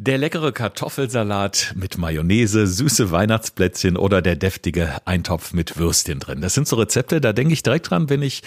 Der 0.00 0.16
leckere 0.16 0.52
Kartoffelsalat 0.52 1.72
mit 1.74 1.98
Mayonnaise, 1.98 2.68
süße 2.68 3.10
Weihnachtsplätzchen 3.10 3.96
oder 3.96 4.22
der 4.22 4.36
deftige 4.36 5.04
Eintopf 5.06 5.52
mit 5.52 5.76
Würstchen 5.76 6.20
drin. 6.20 6.40
Das 6.40 6.54
sind 6.54 6.68
so 6.68 6.76
Rezepte, 6.76 7.20
da 7.20 7.32
denke 7.32 7.52
ich 7.52 7.64
direkt 7.64 7.90
dran, 7.90 8.08
wenn 8.08 8.22
ich 8.22 8.44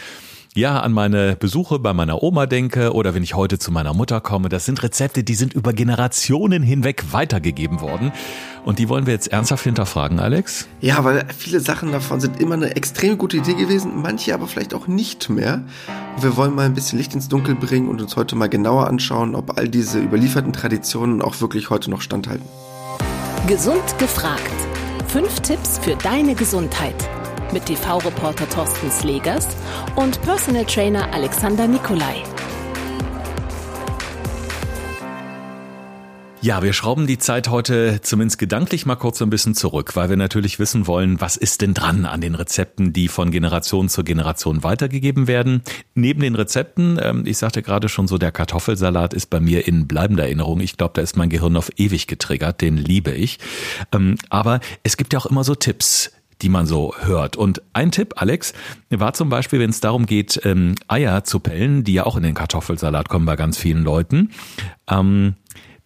ja 0.55 0.79
an 0.79 0.91
meine 0.91 1.35
Besuche 1.35 1.79
bei 1.79 1.93
meiner 1.93 2.23
Oma 2.23 2.45
denke 2.45 2.93
oder 2.93 3.13
wenn 3.13 3.23
ich 3.23 3.35
heute 3.35 3.57
zu 3.59 3.71
meiner 3.71 3.93
Mutter 3.93 4.19
komme. 4.19 4.49
Das 4.49 4.65
sind 4.65 4.83
Rezepte, 4.83 5.23
die 5.23 5.35
sind 5.35 5.53
über 5.53 5.73
Generationen 5.73 6.61
hinweg 6.61 7.05
weitergegeben 7.11 7.81
worden. 7.81 8.11
Und 8.65 8.79
die 8.79 8.89
wollen 8.89 9.05
wir 9.05 9.13
jetzt 9.13 9.29
ernsthaft 9.29 9.63
hinterfragen, 9.63 10.19
Alex? 10.19 10.67
Ja, 10.81 11.03
weil 11.03 11.25
viele 11.35 11.59
Sachen 11.59 11.91
davon 11.91 12.19
sind 12.19 12.39
immer 12.39 12.55
eine 12.55 12.75
extrem 12.75 13.17
gute 13.17 13.37
Idee 13.37 13.53
gewesen, 13.53 13.93
manche 13.95 14.33
aber 14.33 14.47
vielleicht 14.47 14.73
auch 14.73 14.87
nicht 14.87 15.29
mehr. 15.29 15.63
Und 16.15 16.23
wir 16.23 16.37
wollen 16.37 16.53
mal 16.53 16.65
ein 16.65 16.73
bisschen 16.73 16.99
Licht 16.99 17.15
ins 17.15 17.27
Dunkel 17.27 17.55
bringen 17.55 17.87
und 17.87 18.01
uns 18.01 18.15
heute 18.15 18.35
mal 18.35 18.49
genauer 18.49 18.87
anschauen, 18.87 19.35
ob 19.35 19.57
all 19.57 19.67
diese 19.67 19.99
überlieferten 19.99 20.53
Traditionen 20.53 21.21
auch 21.21 21.39
wirklich 21.41 21.69
heute 21.69 21.89
noch 21.89 22.01
standhalten. 22.01 22.45
Gesund 23.47 23.97
gefragt. 23.97 24.41
Fünf 25.07 25.39
Tipps 25.39 25.79
für 25.79 25.95
deine 25.95 26.35
Gesundheit 26.35 26.95
mit 27.53 27.65
TV-Reporter 27.65 28.49
Thorsten 28.49 28.91
Slegers 28.91 29.47
und 29.95 30.21
Personal 30.21 30.65
Trainer 30.65 31.13
Alexander 31.13 31.67
Nikolai. 31.67 32.23
Ja, 36.43 36.63
wir 36.63 36.73
schrauben 36.73 37.05
die 37.05 37.19
Zeit 37.19 37.49
heute 37.49 37.99
zumindest 38.01 38.39
gedanklich 38.39 38.87
mal 38.87 38.95
kurz 38.95 39.21
ein 39.21 39.29
bisschen 39.29 39.53
zurück, 39.53 39.95
weil 39.95 40.09
wir 40.09 40.17
natürlich 40.17 40.57
wissen 40.57 40.87
wollen, 40.87 41.21
was 41.21 41.37
ist 41.37 41.61
denn 41.61 41.75
dran 41.75 42.07
an 42.07 42.19
den 42.19 42.33
Rezepten, 42.33 42.93
die 42.93 43.09
von 43.09 43.29
Generation 43.29 43.89
zu 43.89 44.03
Generation 44.03 44.63
weitergegeben 44.63 45.27
werden. 45.27 45.61
Neben 45.93 46.21
den 46.21 46.33
Rezepten, 46.33 46.99
ähm, 46.99 47.27
ich 47.27 47.37
sagte 47.37 47.61
gerade 47.61 47.89
schon 47.89 48.07
so, 48.07 48.17
der 48.17 48.31
Kartoffelsalat 48.31 49.13
ist 49.13 49.29
bei 49.29 49.39
mir 49.39 49.67
in 49.67 49.85
bleibender 49.85 50.23
Erinnerung. 50.23 50.61
Ich 50.61 50.77
glaube, 50.77 50.93
da 50.95 51.03
ist 51.03 51.15
mein 51.15 51.29
Gehirn 51.29 51.55
auf 51.55 51.69
ewig 51.77 52.07
getriggert, 52.07 52.61
den 52.61 52.75
liebe 52.75 53.11
ich. 53.11 53.37
Ähm, 53.91 54.15
aber 54.31 54.61
es 54.81 54.97
gibt 54.97 55.13
ja 55.13 55.19
auch 55.19 55.27
immer 55.27 55.43
so 55.43 55.53
Tipps, 55.53 56.11
die 56.41 56.49
man 56.49 56.65
so 56.65 56.93
hört. 56.99 57.35
Und 57.35 57.61
ein 57.73 57.91
Tipp, 57.91 58.13
Alex, 58.17 58.53
war 58.89 59.13
zum 59.13 59.29
Beispiel, 59.29 59.59
wenn 59.59 59.69
es 59.69 59.79
darum 59.79 60.05
geht, 60.05 60.41
ähm, 60.43 60.75
Eier 60.87 61.23
zu 61.23 61.39
pellen, 61.39 61.83
die 61.83 61.93
ja 61.93 62.05
auch 62.05 62.15
in 62.15 62.23
den 62.23 62.33
Kartoffelsalat 62.33 63.09
kommen 63.09 63.25
bei 63.25 63.35
ganz 63.35 63.57
vielen 63.57 63.83
Leuten, 63.83 64.31
ähm, 64.89 65.35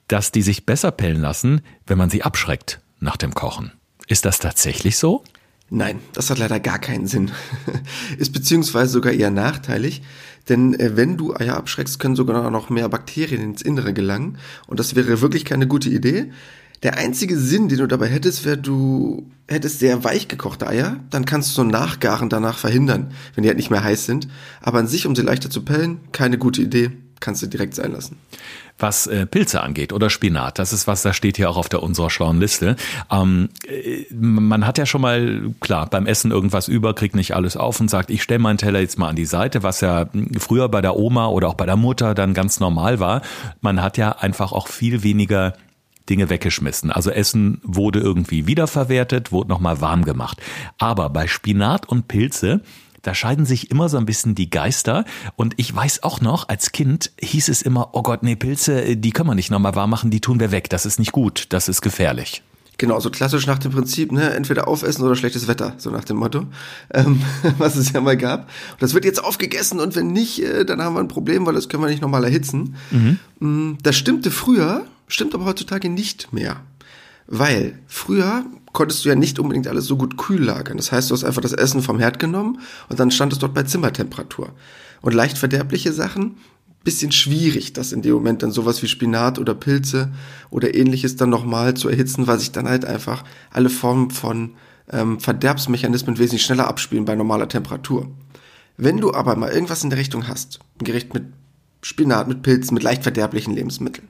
dass 0.07 0.31
die 0.31 0.41
sich 0.41 0.65
besser 0.65 0.91
pellen 0.91 1.21
lassen, 1.21 1.61
wenn 1.87 1.97
man 1.97 2.09
sie 2.09 2.23
abschreckt 2.23 2.79
nach 2.99 3.17
dem 3.17 3.33
Kochen. 3.33 3.71
Ist 4.07 4.25
das 4.25 4.39
tatsächlich 4.39 4.97
so? 4.97 5.23
Nein, 5.69 5.99
das 6.13 6.29
hat 6.29 6.37
leider 6.37 6.59
gar 6.59 6.77
keinen 6.77 7.07
Sinn. 7.07 7.31
Ist 8.17 8.33
beziehungsweise 8.33 8.91
sogar 8.91 9.13
eher 9.13 9.31
nachteilig, 9.31 10.03
denn 10.47 10.79
äh, 10.79 10.95
wenn 10.95 11.17
du 11.17 11.35
Eier 11.35 11.57
abschreckst, 11.57 11.99
können 11.99 12.15
sogar 12.15 12.51
noch 12.51 12.69
mehr 12.69 12.87
Bakterien 12.87 13.41
ins 13.41 13.63
Innere 13.63 13.93
gelangen 13.93 14.37
und 14.67 14.79
das 14.79 14.95
wäre 14.95 15.21
wirklich 15.21 15.43
keine 15.43 15.67
gute 15.67 15.89
Idee. 15.89 16.31
Der 16.85 16.97
einzige 16.97 17.35
Sinn, 17.35 17.67
den 17.67 17.79
du 17.79 17.87
dabei 17.87 18.05
hättest, 18.05 18.45
wäre, 18.45 18.59
du 18.59 19.25
hättest 19.47 19.79
sehr 19.79 20.03
weich 20.03 20.27
gekochte 20.27 20.67
Eier, 20.67 20.97
dann 21.09 21.25
kannst 21.25 21.49
du 21.49 21.53
so 21.55 21.63
Nachgaren 21.63 22.29
danach 22.29 22.59
verhindern, 22.59 23.11
wenn 23.33 23.41
die 23.41 23.49
halt 23.49 23.57
nicht 23.57 23.71
mehr 23.71 23.83
heiß 23.83 24.05
sind. 24.05 24.27
Aber 24.61 24.77
an 24.77 24.85
sich, 24.85 25.07
um 25.07 25.15
sie 25.15 25.23
leichter 25.23 25.49
zu 25.49 25.65
pellen, 25.65 25.97
keine 26.11 26.37
gute 26.37 26.61
Idee, 26.61 26.91
kannst 27.19 27.41
du 27.41 27.47
direkt 27.47 27.73
sein 27.73 27.91
lassen. 27.91 28.17
Was 28.77 29.07
äh, 29.07 29.25
Pilze 29.25 29.61
angeht 29.61 29.93
oder 29.93 30.11
Spinat, 30.11 30.59
das 30.59 30.73
ist 30.73 30.85
was, 30.85 31.01
das 31.01 31.15
steht 31.15 31.37
hier 31.37 31.49
auch 31.49 31.57
auf 31.57 31.69
der 31.69 31.81
unserer 31.81 32.11
schlauen 32.11 32.39
Liste. 32.39 32.75
Ähm, 33.09 33.49
äh, 33.67 34.05
man 34.13 34.67
hat 34.67 34.77
ja 34.77 34.85
schon 34.85 35.01
mal, 35.01 35.41
klar, 35.61 35.89
beim 35.89 36.05
Essen 36.05 36.29
irgendwas 36.29 36.67
über, 36.67 36.93
kriegt 36.93 37.15
nicht 37.15 37.33
alles 37.33 37.57
auf 37.57 37.79
und 37.79 37.89
sagt, 37.89 38.11
ich 38.11 38.21
stelle 38.21 38.41
meinen 38.41 38.59
Teller 38.59 38.81
jetzt 38.81 38.99
mal 38.99 39.09
an 39.09 39.15
die 39.15 39.25
Seite, 39.25 39.63
was 39.63 39.81
ja 39.81 40.07
früher 40.37 40.69
bei 40.69 40.81
der 40.81 40.97
Oma 40.97 41.29
oder 41.29 41.47
auch 41.47 41.55
bei 41.55 41.65
der 41.65 41.77
Mutter 41.77 42.13
dann 42.13 42.35
ganz 42.35 42.59
normal 42.59 42.99
war. 42.99 43.23
Man 43.61 43.81
hat 43.81 43.97
ja 43.97 44.11
einfach 44.11 44.51
auch 44.51 44.67
viel 44.67 45.01
weniger 45.01 45.53
Dinge 46.09 46.29
weggeschmissen. 46.29 46.91
Also 46.91 47.11
Essen 47.11 47.59
wurde 47.63 47.99
irgendwie 47.99 48.47
wiederverwertet, 48.47 49.31
wurde 49.31 49.49
nochmal 49.49 49.81
warm 49.81 50.05
gemacht. 50.05 50.41
Aber 50.77 51.09
bei 51.09 51.27
Spinat 51.27 51.87
und 51.87 52.07
Pilze, 52.07 52.61
da 53.01 53.13
scheiden 53.13 53.45
sich 53.45 53.69
immer 53.71 53.87
so 53.87 53.97
ein 53.97 54.05
bisschen 54.05 54.33
die 54.35 54.49
Geister. 54.49 55.05
Und 55.35 55.53
ich 55.57 55.73
weiß 55.73 56.03
auch 56.03 56.21
noch, 56.21 56.49
als 56.49 56.71
Kind 56.71 57.11
hieß 57.21 57.49
es 57.49 57.61
immer, 57.61 57.89
oh 57.93 58.01
Gott, 58.01 58.23
nee, 58.23 58.35
Pilze, 58.35 58.97
die 58.97 59.11
können 59.11 59.29
wir 59.29 59.35
nicht 59.35 59.51
nochmal 59.51 59.75
warm 59.75 59.91
machen, 59.91 60.09
die 60.09 60.21
tun 60.21 60.39
wir 60.39 60.51
weg. 60.51 60.69
Das 60.69 60.85
ist 60.85 60.99
nicht 60.99 61.11
gut, 61.11 61.47
das 61.49 61.69
ist 61.69 61.81
gefährlich. 61.81 62.41
Genau, 62.77 62.99
so 62.99 63.09
klassisch 63.09 63.47
nach 63.47 63.59
dem 63.59 63.71
Prinzip, 63.71 64.11
ne, 64.11 64.33
entweder 64.33 64.67
aufessen 64.67 65.03
oder 65.05 65.15
schlechtes 65.15 65.47
Wetter, 65.47 65.75
so 65.77 65.91
nach 65.91 66.03
dem 66.03 66.17
Motto, 66.17 66.45
ähm, 66.93 67.21
was 67.57 67.77
es 67.77 67.93
ja 67.93 68.01
mal 68.01 68.17
gab. 68.17 68.49
Und 68.73 68.81
das 68.81 68.93
wird 68.93 69.05
jetzt 69.05 69.23
aufgegessen 69.23 69.79
und 69.79 69.95
wenn 69.95 70.07
nicht, 70.07 70.43
äh, 70.43 70.65
dann 70.65 70.81
haben 70.81 70.95
wir 70.95 70.99
ein 70.99 71.07
Problem, 71.07 71.45
weil 71.45 71.53
das 71.53 71.69
können 71.69 71.83
wir 71.83 71.89
nicht 71.89 72.01
nochmal 72.01 72.25
erhitzen. 72.25 72.75
Mhm. 72.91 73.19
Mm, 73.39 73.77
das 73.81 73.95
stimmte 73.95 74.29
früher, 74.29 74.85
Stimmt 75.07 75.35
aber 75.35 75.45
heutzutage 75.45 75.89
nicht 75.89 76.33
mehr. 76.33 76.61
Weil 77.27 77.79
früher 77.87 78.45
konntest 78.71 79.05
du 79.05 79.09
ja 79.09 79.15
nicht 79.15 79.39
unbedingt 79.39 79.67
alles 79.67 79.85
so 79.85 79.97
gut 79.97 80.17
kühl 80.17 80.43
lagern. 80.43 80.77
Das 80.77 80.91
heißt, 80.91 81.09
du 81.09 81.15
hast 81.15 81.23
einfach 81.23 81.41
das 81.41 81.53
Essen 81.53 81.81
vom 81.81 81.99
Herd 81.99 82.19
genommen 82.19 82.59
und 82.89 82.99
dann 82.99 83.11
stand 83.11 83.33
es 83.33 83.39
dort 83.39 83.53
bei 83.53 83.63
Zimmertemperatur. 83.63 84.51
Und 85.01 85.13
leicht 85.13 85.37
verderbliche 85.37 85.93
Sachen, 85.93 86.37
bisschen 86.83 87.11
schwierig, 87.11 87.73
das 87.73 87.91
in 87.91 88.01
dem 88.01 88.13
Moment 88.13 88.43
dann 88.43 88.51
sowas 88.51 88.81
wie 88.83 88.87
Spinat 88.87 89.39
oder 89.39 89.55
Pilze 89.55 90.11
oder 90.51 90.75
ähnliches 90.75 91.15
dann 91.15 91.29
nochmal 91.29 91.73
zu 91.73 91.89
erhitzen, 91.89 92.27
weil 92.27 92.39
sich 92.39 92.51
dann 92.51 92.69
halt 92.69 92.85
einfach 92.85 93.23
alle 93.51 93.69
Formen 93.69 94.11
von 94.11 94.51
ähm, 94.91 95.19
Verderbsmechanismen 95.19 96.19
wesentlich 96.19 96.43
schneller 96.43 96.67
abspielen 96.67 97.05
bei 97.05 97.15
normaler 97.15 97.49
Temperatur. 97.49 98.07
Wenn 98.77 98.97
du 98.97 99.13
aber 99.13 99.35
mal 99.35 99.51
irgendwas 99.51 99.83
in 99.83 99.89
der 99.89 99.99
Richtung 99.99 100.27
hast, 100.27 100.59
ein 100.79 100.85
Gericht 100.85 101.13
mit 101.13 101.23
Spinat, 101.81 102.27
mit 102.27 102.43
Pilzen, 102.43 102.73
mit 102.73 102.83
leicht 102.83 103.03
verderblichen 103.03 103.53
Lebensmitteln, 103.53 104.07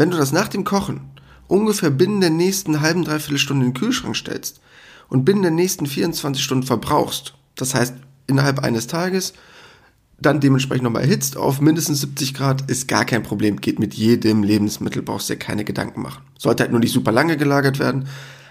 wenn 0.00 0.10
du 0.10 0.16
das 0.16 0.32
nach 0.32 0.48
dem 0.48 0.64
Kochen 0.64 1.02
ungefähr 1.46 1.90
binnen 1.90 2.22
der 2.22 2.30
nächsten 2.30 2.80
halben, 2.80 3.04
dreiviertel 3.04 3.36
Stunde 3.36 3.66
in 3.66 3.72
den 3.74 3.78
Kühlschrank 3.78 4.16
stellst 4.16 4.58
und 5.10 5.26
binnen 5.26 5.42
der 5.42 5.50
nächsten 5.50 5.84
24 5.84 6.42
Stunden 6.42 6.66
verbrauchst, 6.66 7.34
das 7.54 7.74
heißt 7.74 7.96
innerhalb 8.26 8.60
eines 8.60 8.86
Tages, 8.86 9.34
dann 10.18 10.40
dementsprechend 10.40 10.84
nochmal 10.84 11.02
erhitzt 11.02 11.36
auf 11.36 11.60
mindestens 11.60 12.00
70 12.00 12.32
Grad, 12.32 12.70
ist 12.70 12.88
gar 12.88 13.04
kein 13.04 13.22
Problem. 13.22 13.60
Geht 13.60 13.78
mit 13.78 13.92
jedem 13.92 14.42
Lebensmittel, 14.42 15.02
brauchst 15.02 15.28
dir 15.28 15.36
keine 15.36 15.66
Gedanken 15.66 16.00
machen. 16.00 16.22
Sollte 16.38 16.62
halt 16.62 16.70
nur 16.70 16.80
nicht 16.80 16.94
super 16.94 17.12
lange 17.12 17.36
gelagert 17.36 17.78
werden, 17.78 18.08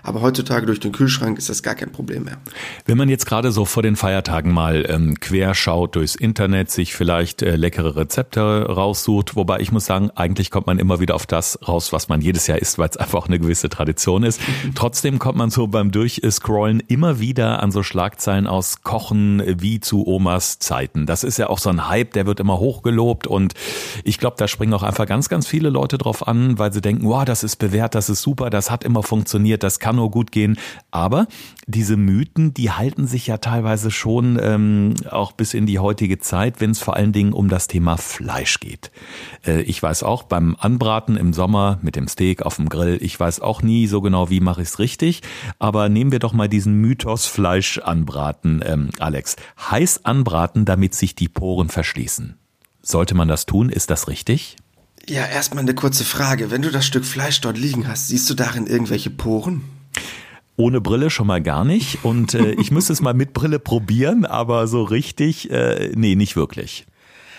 aber 0.10 0.22
heutzutage 0.22 0.66
durch 0.66 0.80
den 0.80 0.92
Kühlschrank 0.92 1.38
ist 1.38 1.50
das 1.50 1.62
gar 1.62 1.76
kein 1.76 1.92
Problem 1.92 2.24
mehr. 2.24 2.38
Wenn 2.86 2.98
man 2.98 3.10
jetzt 3.10 3.28
gerade 3.28 3.52
so 3.52 3.64
vor 3.64 3.84
den 3.84 3.96
Feiertagen 3.96 4.52
mal 4.52 4.84
ähm, 4.90 5.20
quer 5.20 5.54
schaut 5.54 5.96
durchs 5.96 6.16
Internet, 6.16 6.72
sich 6.72 6.96
vielleicht 6.96 7.44
äh, 7.44 7.56
leckere 7.56 7.96
Rezepte 7.96 8.66
raussucht, 8.66 9.36
wobei 9.36 9.60
ich 9.60 9.72
muss 9.72 9.86
sagen, 9.86 10.10
eigentlich 10.16 10.50
kommt 10.50 10.66
man 10.66 10.80
immer 10.80 11.00
wieder 11.00 11.14
auf 11.14 11.28
das 11.28 11.60
raus, 11.68 11.94
was 11.94 12.10
man 12.10 12.22
jedes 12.22 12.48
Jahr 12.48 12.58
isst, 12.58 12.80
weil 12.80 12.90
es 12.90 12.98
einfach 12.98 13.28
eine 13.28 13.38
gewisse 13.38 13.70
Tradition 13.70 14.24
ist. 14.24 14.42
Trotzdem 14.74 15.20
kommt 15.20 15.38
man 15.38 15.52
so 15.52 15.68
beim 15.68 15.92
Durchscrollen 15.92 16.80
immer 16.88 17.20
wieder 17.20 17.62
an 17.62 17.72
so 17.72 17.84
Schlagzeilen 17.84 18.48
aus 18.48 18.82
Kochen 18.82 19.44
wie 19.62 19.80
zu 19.80 20.08
Omas 20.08 20.58
Zeiten. 20.58 21.06
Das 21.06 21.24
ist 21.24 21.38
ja 21.38 21.50
auch 21.52 21.60
so 21.60 21.70
ein 21.70 21.88
Hype, 21.88 22.14
der 22.14 22.26
wird 22.26 22.40
immer 22.40 22.58
hochgelobt 22.58 23.28
und 23.28 23.54
ich 24.04 24.18
glaube, 24.18 24.38
da 24.40 24.48
springen 24.48 24.74
auch 24.74 24.82
einfach 24.82 25.06
ganz, 25.06 25.30
ganz 25.30 25.46
viele 25.46 25.70
Leute 25.70 26.00
drauf 26.00 26.28
an, 26.28 26.58
weil 26.58 26.74
sie 26.74 26.82
denken, 26.82 27.08
wow, 27.08 27.26
das 27.26 27.44
ist 27.44 27.58
bewährt, 27.58 27.94
das 27.94 28.10
ist 28.10 28.24
super, 28.24 28.50
das 28.50 28.72
hat 28.72 28.84
immer 28.84 29.04
funktioniert, 29.04 29.62
das 29.62 29.78
kann 29.78 29.99
kann 29.99 29.99
nur 30.00 30.10
gut 30.12 30.32
gehen. 30.32 30.58
Aber 30.92 31.28
diese 31.68 31.98
Mythen, 31.98 32.54
die 32.54 32.72
halten 32.72 33.06
sich 33.06 33.28
ja 33.28 33.38
teilweise 33.38 33.92
schon 33.92 34.40
ähm, 34.42 34.96
auch 35.10 35.34
bis 35.34 35.54
in 35.54 35.66
die 35.66 35.80
heutige 35.80 36.20
Zeit, 36.20 36.62
wenn 36.62 36.72
es 36.72 36.80
vor 36.80 36.96
allen 36.96 37.12
Dingen 37.12 37.34
um 37.34 37.50
das 37.50 37.68
Thema 37.68 37.98
Fleisch 37.98 38.60
geht. 38.60 38.92
Äh, 39.46 39.62
ich 39.62 39.82
weiß 39.82 40.04
auch 40.04 40.24
beim 40.24 40.56
Anbraten 40.60 41.16
im 41.16 41.34
Sommer 41.34 41.80
mit 41.82 41.96
dem 41.96 42.08
Steak 42.08 42.42
auf 42.42 42.56
dem 42.56 42.70
Grill, 42.70 42.98
ich 43.02 43.20
weiß 43.20 43.42
auch 43.42 43.62
nie 43.62 43.88
so 43.88 44.02
genau, 44.02 44.30
wie 44.30 44.40
mache 44.40 44.62
ich 44.62 44.70
es 44.70 44.80
richtig. 44.80 45.22
Aber 45.60 45.90
nehmen 45.90 46.12
wir 46.12 46.20
doch 46.20 46.34
mal 46.34 46.50
diesen 46.50 46.76
Mythos 46.76 47.26
Fleisch 47.26 47.78
anbraten, 47.78 48.64
ähm, 48.66 48.90
Alex. 49.00 49.36
Heiß 49.70 50.06
anbraten, 50.06 50.66
damit 50.66 50.96
sich 50.96 51.16
die 51.16 51.30
Poren 51.30 51.70
verschließen. 51.70 52.38
Sollte 52.82 53.14
man 53.14 53.28
das 53.28 53.46
tun? 53.46 53.70
Ist 53.70 53.90
das 53.90 54.08
richtig? 54.08 54.56
Ja, 55.08 55.26
erstmal 55.26 55.64
eine 55.64 55.74
kurze 55.74 56.06
Frage. 56.06 56.52
Wenn 56.52 56.62
du 56.62 56.72
das 56.72 56.86
Stück 56.86 57.06
Fleisch 57.06 57.42
dort 57.42 57.58
liegen 57.58 57.88
hast, 57.88 58.08
siehst 58.10 58.30
du 58.30 58.36
darin 58.36 58.68
irgendwelche 58.68 59.10
Poren? 59.10 59.64
Ohne 60.58 60.82
Brille 60.82 61.10
schon 61.10 61.28
mal 61.28 61.42
gar 61.42 61.64
nicht. 61.64 62.04
Und 62.04 62.34
äh, 62.34 62.52
ich 62.54 62.72
müsste 62.72 62.92
es 62.92 63.02
mal 63.02 63.14
mit 63.14 63.34
Brille 63.34 63.60
probieren, 63.60 64.26
aber 64.26 64.68
so 64.68 64.84
richtig, 64.84 65.50
äh, 65.52 65.92
nee, 65.96 66.16
nicht 66.16 66.36
wirklich. 66.36 66.86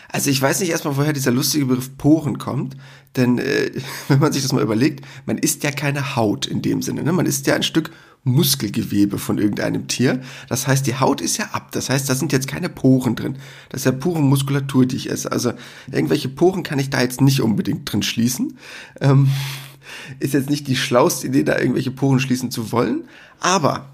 Also 0.09 0.31
ich 0.31 0.41
weiß 0.41 0.61
nicht 0.61 0.71
erstmal, 0.71 0.97
woher 0.97 1.12
dieser 1.12 1.31
lustige 1.31 1.67
Begriff 1.67 1.97
Poren 1.97 2.39
kommt, 2.39 2.77
denn 3.17 3.39
äh, 3.39 3.71
wenn 4.09 4.19
man 4.19 4.33
sich 4.33 4.43
das 4.43 4.53
mal 4.53 4.62
überlegt, 4.62 5.05
man 5.27 5.39
isst 5.39 5.62
ja 5.65 5.71
keine 5.71 6.17
Haut 6.17 6.47
in 6.47 6.62
dem 6.62 6.83
Sinne, 6.83 7.03
ne? 7.03 7.12
man 7.12 7.27
isst 7.27 7.47
ja 7.47 7.55
ein 7.55 7.62
Stück 7.62 7.91
Muskelgewebe 8.23 9.19
von 9.19 9.39
irgendeinem 9.39 9.89
Tier. 9.89 10.21
Das 10.49 10.67
heißt, 10.67 10.87
die 10.87 10.97
Haut 10.97 11.23
ist 11.23 11.39
ja 11.39 11.47
ab. 11.53 11.73
Das 11.73 11.89
heißt, 11.89 12.09
da 12.09 12.15
sind 12.15 12.33
jetzt 12.33 12.49
keine 12.49 12.69
Poren 12.69 13.17
drin. 13.17 13.37
Das 13.71 13.81
ist 13.81 13.85
ja 13.87 13.93
pure 13.93 14.21
Muskulatur, 14.21 14.85
die 14.85 14.97
ich 14.97 15.11
esse. 15.11 15.33
Also 15.33 15.53
irgendwelche 15.91 16.29
Poren 16.29 16.62
kann 16.62 16.79
ich 16.79 16.91
da 16.91 17.01
jetzt 17.01 17.23
nicht 17.23 17.41
unbedingt 17.41 17.91
drin 17.91 18.03
schließen. 18.03 18.59
Ähm, 19.01 19.31
ist 20.19 20.35
jetzt 20.35 20.51
nicht 20.51 20.69
die 20.69 20.77
schlauste 20.77 21.27
Idee, 21.27 21.45
da 21.45 21.59
irgendwelche 21.59 21.91
Poren 21.91 22.21
schließen 22.21 22.51
zu 22.51 22.73
wollen. 22.73 23.05
Aber 23.41 23.91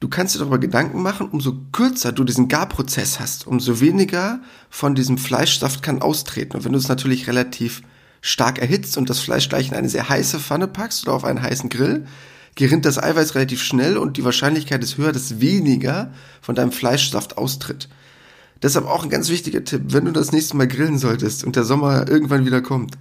du 0.00 0.08
kannst 0.08 0.34
dir 0.34 0.40
darüber 0.40 0.58
Gedanken 0.58 1.02
machen, 1.02 1.28
umso 1.28 1.54
kürzer 1.72 2.12
du 2.12 2.24
diesen 2.24 2.48
Garprozess 2.48 3.20
hast, 3.20 3.46
umso 3.46 3.80
weniger 3.80 4.40
von 4.70 4.94
diesem 4.94 5.18
Fleischsaft 5.18 5.82
kann 5.82 6.02
austreten. 6.02 6.56
Und 6.56 6.64
wenn 6.64 6.72
du 6.72 6.78
es 6.78 6.88
natürlich 6.88 7.26
relativ 7.26 7.82
stark 8.20 8.58
erhitzt 8.58 8.96
und 8.96 9.10
das 9.10 9.18
Fleisch 9.18 9.48
gleich 9.48 9.68
in 9.68 9.74
eine 9.74 9.88
sehr 9.88 10.08
heiße 10.08 10.38
Pfanne 10.38 10.68
packst 10.68 11.06
oder 11.06 11.14
auf 11.14 11.24
einen 11.24 11.42
heißen 11.42 11.68
Grill, 11.68 12.06
gerinnt 12.54 12.84
das 12.84 13.02
Eiweiß 13.02 13.34
relativ 13.34 13.62
schnell 13.62 13.96
und 13.96 14.16
die 14.16 14.24
Wahrscheinlichkeit 14.24 14.82
ist 14.82 14.98
höher, 14.98 15.12
dass 15.12 15.40
weniger 15.40 16.12
von 16.40 16.54
deinem 16.54 16.72
Fleischsaft 16.72 17.38
austritt. 17.38 17.88
Deshalb 18.62 18.86
auch 18.86 19.02
ein 19.02 19.10
ganz 19.10 19.28
wichtiger 19.28 19.64
Tipp, 19.64 19.82
wenn 19.88 20.04
du 20.04 20.12
das 20.12 20.30
nächste 20.32 20.56
Mal 20.56 20.68
grillen 20.68 20.98
solltest 20.98 21.44
und 21.44 21.56
der 21.56 21.64
Sommer 21.64 22.08
irgendwann 22.08 22.46
wieder 22.46 22.62
kommt, 22.62 22.96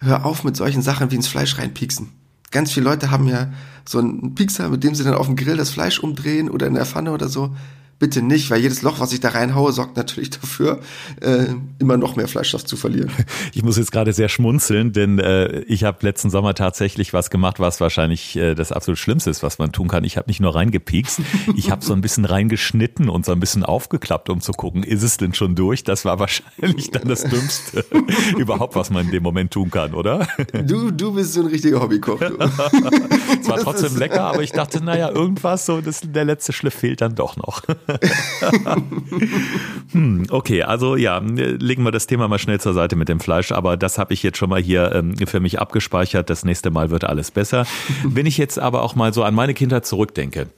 hör 0.00 0.24
auf 0.24 0.44
mit 0.44 0.56
solchen 0.56 0.82
Sachen 0.82 1.10
wie 1.10 1.16
ins 1.16 1.28
Fleisch 1.28 1.58
reinpieksen. 1.58 2.10
Ganz 2.50 2.72
viele 2.72 2.84
Leute 2.84 3.10
haben 3.10 3.28
ja 3.28 3.52
so 3.84 3.98
einen 3.98 4.34
Piekser, 4.34 4.68
mit 4.68 4.84
dem 4.84 4.94
sie 4.94 5.04
dann 5.04 5.14
auf 5.14 5.26
dem 5.26 5.36
Grill 5.36 5.56
das 5.56 5.70
Fleisch 5.70 5.98
umdrehen 5.98 6.48
oder 6.48 6.66
in 6.66 6.74
der 6.74 6.86
Pfanne 6.86 7.12
oder 7.12 7.28
so 7.28 7.54
bitte 7.98 8.20
nicht, 8.22 8.50
weil 8.50 8.60
jedes 8.60 8.82
Loch, 8.82 9.00
was 9.00 9.12
ich 9.12 9.20
da 9.20 9.30
reinhaue, 9.30 9.72
sorgt 9.72 9.96
natürlich 9.96 10.30
dafür, 10.30 10.80
äh, 11.20 11.46
immer 11.78 11.96
noch 11.96 12.16
mehr 12.16 12.28
Fleischstoff 12.28 12.64
zu 12.64 12.76
verlieren. 12.76 13.10
Ich 13.52 13.62
muss 13.62 13.78
jetzt 13.78 13.92
gerade 13.92 14.12
sehr 14.12 14.28
schmunzeln, 14.28 14.92
denn 14.92 15.18
äh, 15.18 15.60
ich 15.60 15.84
habe 15.84 15.98
letzten 16.02 16.30
Sommer 16.30 16.54
tatsächlich 16.54 17.12
was 17.12 17.30
gemacht, 17.30 17.58
was 17.58 17.80
wahrscheinlich 17.80 18.36
äh, 18.36 18.54
das 18.54 18.70
absolut 18.70 18.98
Schlimmste 18.98 19.30
ist, 19.30 19.42
was 19.42 19.58
man 19.58 19.72
tun 19.72 19.88
kann. 19.88 20.04
Ich 20.04 20.16
habe 20.16 20.28
nicht 20.28 20.40
nur 20.40 20.54
reingepiekst, 20.54 21.20
ich 21.56 21.70
habe 21.70 21.84
so 21.84 21.94
ein 21.94 22.00
bisschen 22.00 22.24
reingeschnitten 22.24 23.08
und 23.08 23.24
so 23.24 23.32
ein 23.32 23.40
bisschen 23.40 23.62
aufgeklappt, 23.62 24.28
um 24.28 24.40
zu 24.40 24.52
gucken, 24.52 24.82
ist 24.82 25.02
es 25.02 25.16
denn 25.16 25.32
schon 25.32 25.54
durch? 25.54 25.84
Das 25.84 26.04
war 26.04 26.18
wahrscheinlich 26.18 26.90
dann 26.90 27.08
das 27.08 27.24
Dümmste 27.24 27.84
überhaupt, 28.36 28.74
was 28.74 28.90
man 28.90 29.06
in 29.06 29.12
dem 29.12 29.22
Moment 29.22 29.52
tun 29.52 29.70
kann, 29.70 29.94
oder? 29.94 30.26
Du, 30.64 30.90
du 30.90 31.12
bist 31.12 31.32
so 31.32 31.40
ein 31.40 31.46
richtiger 31.46 31.80
Hobbykoch. 31.80 32.20
es 32.20 33.48
war 33.48 33.58
trotzdem 33.58 33.96
lecker, 33.96 34.22
aber 34.22 34.42
ich 34.42 34.52
dachte, 34.52 34.84
naja, 34.84 35.10
irgendwas, 35.10 35.66
so 35.66 35.80
das, 35.80 36.00
der 36.02 36.24
letzte 36.24 36.52
Schliff 36.52 36.74
fehlt 36.74 37.00
dann 37.00 37.14
doch 37.14 37.36
noch. 37.36 37.62
hm, 39.92 40.26
okay, 40.30 40.62
also 40.62 40.96
ja, 40.96 41.18
legen 41.18 41.84
wir 41.84 41.92
das 41.92 42.06
Thema 42.06 42.28
mal 42.28 42.38
schnell 42.38 42.60
zur 42.60 42.74
Seite 42.74 42.96
mit 42.96 43.08
dem 43.08 43.20
Fleisch, 43.20 43.52
aber 43.52 43.76
das 43.76 43.98
habe 43.98 44.14
ich 44.14 44.22
jetzt 44.22 44.38
schon 44.38 44.50
mal 44.50 44.60
hier 44.60 44.92
ähm, 44.92 45.16
für 45.26 45.40
mich 45.40 45.60
abgespeichert. 45.60 46.30
Das 46.30 46.44
nächste 46.44 46.70
Mal 46.70 46.90
wird 46.90 47.04
alles 47.04 47.30
besser. 47.30 47.66
Wenn 48.04 48.26
ich 48.26 48.38
jetzt 48.38 48.58
aber 48.58 48.82
auch 48.82 48.94
mal 48.94 49.12
so 49.12 49.22
an 49.22 49.34
meine 49.34 49.54
Kindheit 49.54 49.86
zurückdenke, 49.86 50.48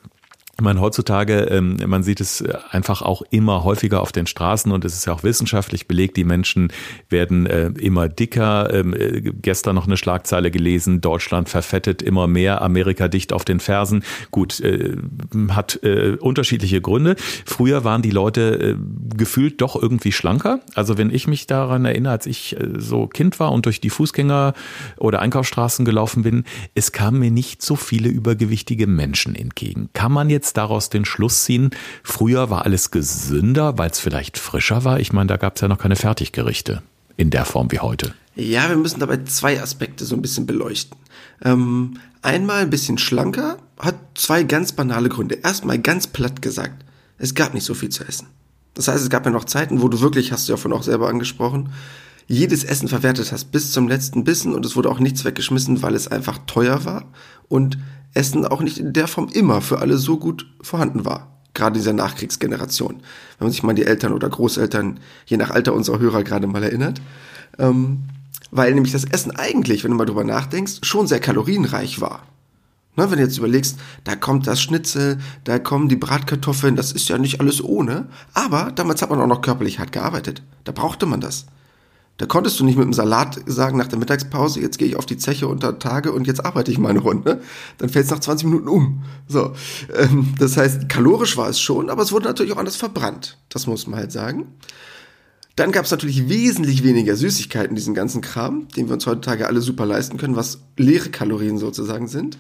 ich 0.61 0.65
meine, 0.65 0.81
heutzutage, 0.81 1.35
ähm, 1.53 1.77
man 1.87 2.03
sieht 2.03 2.21
es 2.21 2.41
äh, 2.41 2.53
einfach 2.71 3.01
auch 3.01 3.23
immer 3.31 3.63
häufiger 3.63 4.03
auf 4.03 4.11
den 4.11 4.27
Straßen 4.27 4.73
und 4.73 4.85
es 4.85 4.93
ist 4.93 5.07
ja 5.07 5.13
auch 5.13 5.23
wissenschaftlich 5.23 5.87
belegt, 5.87 6.17
die 6.17 6.25
Menschen 6.25 6.73
werden 7.09 7.47
äh, 7.47 7.69
immer 7.79 8.09
dicker. 8.09 8.75
Ähm, 8.75 8.93
äh, 8.93 9.21
gestern 9.21 9.77
noch 9.77 9.87
eine 9.87 9.97
Schlagzeile 9.97 10.51
gelesen, 10.51 11.01
Deutschland 11.01 11.49
verfettet 11.49 12.03
immer 12.03 12.27
mehr, 12.27 12.61
Amerika 12.61 13.07
dicht 13.07 13.33
auf 13.33 13.45
den 13.45 13.61
Fersen. 13.61 14.03
Gut, 14.31 14.63
hat 15.51 15.77
unterschiedliche 16.21 16.81
Gründe. 16.81 17.17
Früher 17.45 17.85
waren 17.85 18.03
die 18.03 18.11
Leute 18.11 18.79
gefühlt 19.17 19.61
doch 19.61 19.81
irgendwie 19.81 20.13
schlanker. 20.13 20.61
Also 20.75 20.99
wenn 20.99 21.11
ich 21.11 21.27
mich 21.27 21.47
daran 21.47 21.85
erinnere, 21.85 22.13
als 22.13 22.27
ich 22.27 22.57
so 22.77 23.07
Kind 23.07 23.39
war 23.39 23.53
und 23.53 23.67
durch 23.67 23.81
die 23.81 23.91
Fußgänger- 23.91 24.55
oder 24.97 25.21
Einkaufsstraßen 25.21 25.85
gelaufen 25.85 26.23
bin, 26.23 26.45
es 26.75 26.93
kamen 26.93 27.21
mir 27.21 27.31
nicht 27.31 27.63
so 27.63 27.77
viele 27.77 28.09
übergewichtige 28.09 28.87
Menschen 28.87 29.35
entgegen. 29.35 29.91
Kann 29.93 30.13
man 30.13 30.31
jetzt 30.31 30.48
jetzt 30.49 30.57
daraus 30.57 30.89
den 30.89 31.05
Schluss 31.05 31.45
ziehen, 31.45 31.71
früher 32.03 32.49
war 32.51 32.65
alles 32.65 32.91
gesünder, 32.91 33.77
weil 33.77 33.91
es 33.91 34.01
vielleicht 34.01 34.39
frischer 34.39 34.85
war? 34.85 34.99
Ich 34.99 35.13
meine, 35.13 35.27
da 35.27 35.37
gab 35.37 35.57
es 35.57 35.61
ja 35.61 35.69
noch 35.69 35.79
keine 35.79 35.97
Fertiggerichte 35.97 36.83
in 37.17 37.31
der 37.31 37.45
Form 37.45 37.71
wie 37.71 37.81
heute. 37.81 38.15
Ja, 38.35 38.69
wir 38.69 38.77
müssen 38.77 39.01
dabei 39.01 39.19
zwei 39.25 39.61
Aspekte 39.61 40.05
so 40.05 40.15
ein 40.15 40.23
bisschen 40.23 40.47
beleuchten. 40.47 40.97
Ähm, 41.45 41.99
einmal 42.23 42.63
ein 42.63 42.71
bisschen 42.71 42.97
schlanker 42.97 43.59
hat 43.79 43.97
zwei 44.15 44.43
ganz 44.43 44.73
banale 44.73 45.09
Gründe. 45.09 45.37
Erstmal 45.43 45.79
ganz 45.79 46.07
platt 46.07 46.41
gesagt, 46.41 46.85
es 47.19 47.35
gab 47.35 47.53
nicht 47.53 47.65
so 47.65 47.75
viel 47.75 47.91
zu 47.91 48.05
essen. 48.05 48.29
Das 48.75 48.89
heißt, 48.89 49.03
es 49.03 49.11
gab 49.11 49.27
ja 49.27 49.33
noch 49.33 49.45
Zeiten, 49.45 49.83
wo 49.83 49.89
du 49.89 50.01
wirklich, 50.01 50.33
hast 50.33 50.49
du 50.49 50.53
ja 50.53 50.57
von 50.57 50.73
auch 50.73 50.85
selber 50.85 51.09
angesprochen, 51.09 51.71
jedes 52.29 52.63
Essen 52.63 52.89
verwertet 52.89 53.33
hast 53.33 53.51
bis 53.53 53.73
zum 53.73 53.89
letzten 53.89 54.23
Bissen 54.23 54.55
und 54.55 54.65
es 54.65 54.77
wurde 54.77 54.91
auch 54.91 55.01
nichts 55.01 55.25
weggeschmissen, 55.25 55.83
weil 55.83 55.95
es 55.95 56.09
einfach 56.09 56.39
teuer 56.47 56.85
war 56.85 57.05
und 57.49 57.79
Essen 58.19 58.45
auch 58.45 58.61
nicht 58.61 58.79
in 58.79 58.93
der 58.93 59.09
Form 59.09 59.29
immer 59.33 59.61
für 59.61 59.79
alle 59.79 59.97
so 59.97 60.19
gut 60.19 60.47
vorhanden 60.61 61.05
war. 61.05 61.39
Gerade 61.55 61.77
in 61.77 61.81
dieser 61.81 61.93
Nachkriegsgeneration. 61.93 62.97
Wenn 63.39 63.47
man 63.47 63.53
sich 63.53 63.63
mal 63.63 63.75
die 63.75 63.87
Eltern 63.87 64.13
oder 64.13 64.29
Großeltern, 64.29 65.01
je 65.27 65.37
nach 65.37 65.51
Alter 65.51 65.73
unserer 65.73 65.99
Hörer, 65.99 66.25
gerade 66.25 66.47
mal 66.47 66.63
erinnert. 66.63 67.01
Ähm, 67.59 68.05
weil 68.51 68.75
nämlich 68.75 68.93
das 68.93 69.05
Essen 69.05 69.31
eigentlich, 69.37 69.85
wenn 69.85 69.91
du 69.91 69.97
mal 69.97 70.05
drüber 70.05 70.25
nachdenkst, 70.25 70.81
schon 70.83 71.07
sehr 71.07 71.21
kalorienreich 71.21 72.01
war. 72.01 72.23
Ne, 72.97 73.11
wenn 73.11 73.19
du 73.19 73.25
jetzt 73.25 73.39
überlegst, 73.39 73.79
da 74.03 74.17
kommt 74.17 74.49
das 74.49 74.61
Schnitzel, 74.61 75.19
da 75.45 75.61
kommen 75.61 75.89
die 75.89 75.97
Bratkartoffeln, 75.97 76.75
das 76.75 76.91
ist 76.91 77.09
ja 77.09 77.17
nicht 77.19 77.41
alles 77.41 77.63
ohne. 77.63 78.09
Aber 78.35 78.73
damals 78.73 79.03
hat 79.03 79.11
man 79.11 79.21
auch 79.21 79.27
noch 79.29 79.43
körperlich 79.43 79.79
hart 79.79 79.93
gearbeitet. 79.93 80.43
Da 80.65 80.73
brauchte 80.73 81.07
man 81.07 81.21
das. 81.21 81.47
Da 82.19 82.27
konntest 82.27 82.59
du 82.59 82.65
nicht 82.65 82.77
mit 82.77 82.85
dem 82.85 82.93
Salat 82.93 83.41
sagen 83.47 83.79
nach 83.79 83.87
der 83.87 83.99
Mittagspause, 83.99 84.61
jetzt 84.61 84.77
gehe 84.79 84.89
ich 84.89 84.97
auf 84.97 85.07
die 85.07 85.19
Zeche 85.19 85.47
unter 85.47 85.79
Tage 85.79 86.13
und 86.13 86.27
jetzt 86.27 86.45
arbeite 86.45 86.73
ich 86.73 86.79
meine 86.79 86.99
Runde. 86.99 87.41
Dann 87.79 87.89
fällt 87.89 88.07
es 88.07 88.11
nach 88.11 88.19
20 88.19 88.49
Minuten 88.49 88.69
um. 88.69 89.05
So, 89.29 89.53
ähm, 89.97 90.35
das 90.37 90.57
heißt, 90.57 90.89
kalorisch 90.89 91.37
war 91.37 91.49
es 91.49 91.61
schon, 91.61 91.89
aber 91.91 92.03
es 92.03 92.11
wurde 92.11 92.27
natürlich 92.27 92.53
auch 92.53 92.59
anders 92.59 92.77
verbrannt. 92.77 93.39
Das 93.49 93.69
muss 93.69 93.87
man 93.87 94.01
halt 94.01 94.11
sagen. 94.11 94.49
Dann 95.55 95.71
gab 95.71 95.85
es 95.85 95.93
natürlich 95.93 96.29
wesentlich 96.29 96.83
weniger 96.83 97.15
Süßigkeiten, 97.15 97.77
diesen 97.77 97.95
ganzen 97.95 98.21
Kram, 98.21 98.67
den 98.77 98.89
wir 98.89 98.95
uns 98.95 99.07
heutzutage 99.07 99.47
alle 99.47 99.61
super 99.61 99.87
leisten 99.87 100.17
können, 100.17 100.37
was 100.37 100.59
leere 100.77 101.11
Kalorien 101.11 101.59
sozusagen 101.59 102.09
sind. 102.09 102.37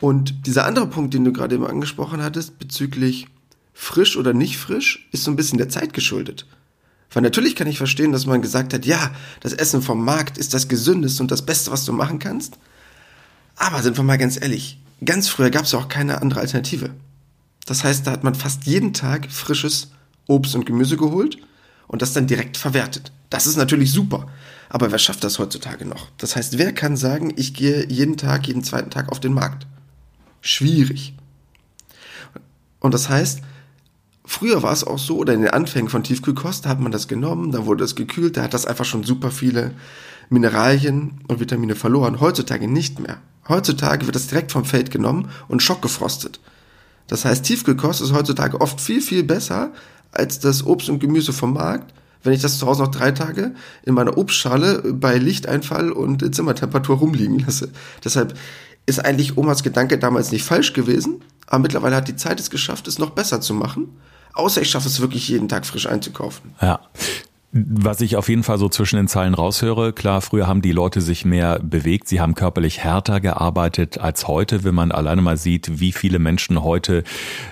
Und 0.00 0.46
dieser 0.46 0.66
andere 0.66 0.86
Punkt, 0.86 1.14
den 1.14 1.24
du 1.24 1.32
gerade 1.32 1.54
eben 1.54 1.66
angesprochen 1.66 2.22
hattest, 2.22 2.58
bezüglich 2.58 3.26
frisch 3.72 4.18
oder 4.18 4.34
nicht 4.34 4.58
frisch, 4.58 5.08
ist 5.12 5.24
so 5.24 5.30
ein 5.30 5.36
bisschen 5.36 5.56
der 5.56 5.70
Zeit 5.70 5.94
geschuldet. 5.94 6.46
Weil 7.12 7.22
natürlich 7.22 7.56
kann 7.56 7.66
ich 7.66 7.78
verstehen, 7.78 8.12
dass 8.12 8.26
man 8.26 8.42
gesagt 8.42 8.74
hat, 8.74 8.84
ja, 8.84 9.10
das 9.40 9.52
Essen 9.52 9.82
vom 9.82 10.04
Markt 10.04 10.38
ist 10.38 10.54
das 10.54 10.68
gesündeste 10.68 11.22
und 11.22 11.30
das 11.30 11.46
Beste, 11.46 11.70
was 11.70 11.84
du 11.84 11.92
machen 11.92 12.18
kannst. 12.18 12.58
Aber 13.56 13.82
sind 13.82 13.96
wir 13.96 14.04
mal 14.04 14.18
ganz 14.18 14.40
ehrlich, 14.40 14.80
ganz 15.04 15.28
früher 15.28 15.50
gab 15.50 15.64
es 15.64 15.74
auch 15.74 15.88
keine 15.88 16.20
andere 16.20 16.40
Alternative. 16.40 16.90
Das 17.64 17.84
heißt, 17.84 18.06
da 18.06 18.12
hat 18.12 18.24
man 18.24 18.34
fast 18.34 18.64
jeden 18.64 18.92
Tag 18.92 19.30
frisches 19.30 19.90
Obst 20.26 20.54
und 20.54 20.66
Gemüse 20.66 20.96
geholt 20.96 21.38
und 21.88 22.02
das 22.02 22.12
dann 22.12 22.26
direkt 22.26 22.56
verwertet. 22.56 23.12
Das 23.30 23.46
ist 23.46 23.56
natürlich 23.56 23.92
super. 23.92 24.28
Aber 24.68 24.90
wer 24.90 24.98
schafft 24.98 25.24
das 25.24 25.38
heutzutage 25.38 25.84
noch? 25.84 26.08
Das 26.18 26.36
heißt, 26.36 26.58
wer 26.58 26.72
kann 26.72 26.96
sagen, 26.96 27.32
ich 27.36 27.54
gehe 27.54 27.86
jeden 27.88 28.16
Tag, 28.16 28.46
jeden 28.46 28.64
zweiten 28.64 28.90
Tag 28.90 29.10
auf 29.10 29.20
den 29.20 29.32
Markt? 29.32 29.66
Schwierig. 30.40 31.14
Und 32.80 32.94
das 32.94 33.08
heißt, 33.08 33.40
Früher 34.26 34.62
war 34.62 34.72
es 34.72 34.84
auch 34.84 34.98
so, 34.98 35.18
oder 35.18 35.32
in 35.32 35.40
den 35.40 35.50
Anfängen 35.50 35.88
von 35.88 36.02
Tiefkühlkost 36.02 36.66
hat 36.66 36.80
man 36.80 36.92
das 36.92 37.06
genommen, 37.08 37.52
dann 37.52 37.64
wurde 37.64 37.84
es 37.84 37.94
gekühlt, 37.94 38.36
da 38.36 38.42
hat 38.42 38.54
das 38.54 38.66
einfach 38.66 38.84
schon 38.84 39.04
super 39.04 39.30
viele 39.30 39.72
Mineralien 40.28 41.20
und 41.28 41.38
Vitamine 41.38 41.76
verloren. 41.76 42.20
Heutzutage 42.20 42.66
nicht 42.66 42.98
mehr. 42.98 43.18
Heutzutage 43.48 44.04
wird 44.06 44.16
das 44.16 44.26
direkt 44.26 44.50
vom 44.50 44.64
Feld 44.64 44.90
genommen 44.90 45.30
und 45.46 45.62
schockgefrostet. 45.62 46.40
Das 47.06 47.24
heißt, 47.24 47.44
Tiefkühlkost 47.44 48.02
ist 48.02 48.12
heutzutage 48.12 48.60
oft 48.60 48.80
viel, 48.80 49.00
viel 49.00 49.22
besser 49.22 49.72
als 50.10 50.40
das 50.40 50.66
Obst 50.66 50.88
und 50.88 50.98
Gemüse 50.98 51.32
vom 51.32 51.52
Markt, 51.52 51.94
wenn 52.24 52.32
ich 52.32 52.42
das 52.42 52.58
zu 52.58 52.66
Hause 52.66 52.82
noch 52.82 52.90
drei 52.90 53.12
Tage 53.12 53.54
in 53.84 53.94
meiner 53.94 54.18
Obstschale 54.18 54.92
bei 54.92 55.18
Lichteinfall 55.18 55.92
und 55.92 56.34
Zimmertemperatur 56.34 56.96
rumliegen 56.96 57.38
lasse. 57.38 57.70
Deshalb 58.04 58.36
ist 58.86 59.04
eigentlich 59.04 59.36
Omas 59.36 59.62
Gedanke 59.62 59.98
damals 59.98 60.32
nicht 60.32 60.44
falsch 60.44 60.72
gewesen, 60.72 61.22
aber 61.46 61.60
mittlerweile 61.60 61.94
hat 61.94 62.08
die 62.08 62.16
Zeit 62.16 62.40
es 62.40 62.50
geschafft, 62.50 62.88
es 62.88 62.98
noch 62.98 63.10
besser 63.10 63.40
zu 63.40 63.54
machen. 63.54 63.88
Außer 64.36 64.60
ich 64.62 64.70
schaffe 64.70 64.88
es 64.88 65.00
wirklich 65.00 65.28
jeden 65.28 65.48
Tag 65.48 65.66
frisch 65.66 65.86
einzukaufen. 65.86 66.54
Ja. 66.60 66.80
Was 67.56 68.02
ich 68.02 68.16
auf 68.16 68.28
jeden 68.28 68.42
Fall 68.42 68.58
so 68.58 68.68
zwischen 68.68 68.96
den 68.96 69.08
Zeilen 69.08 69.32
raushöre, 69.32 69.94
klar, 69.94 70.20
früher 70.20 70.46
haben 70.46 70.60
die 70.60 70.72
Leute 70.72 71.00
sich 71.00 71.24
mehr 71.24 71.58
bewegt, 71.60 72.06
sie 72.06 72.20
haben 72.20 72.34
körperlich 72.34 72.80
härter 72.80 73.20
gearbeitet 73.20 73.98
als 73.98 74.28
heute, 74.28 74.62
wenn 74.64 74.74
man 74.74 74.92
alleine 74.92 75.22
mal 75.22 75.38
sieht, 75.38 75.80
wie 75.80 75.92
viele 75.92 76.18
Menschen 76.18 76.62
heute 76.62 77.02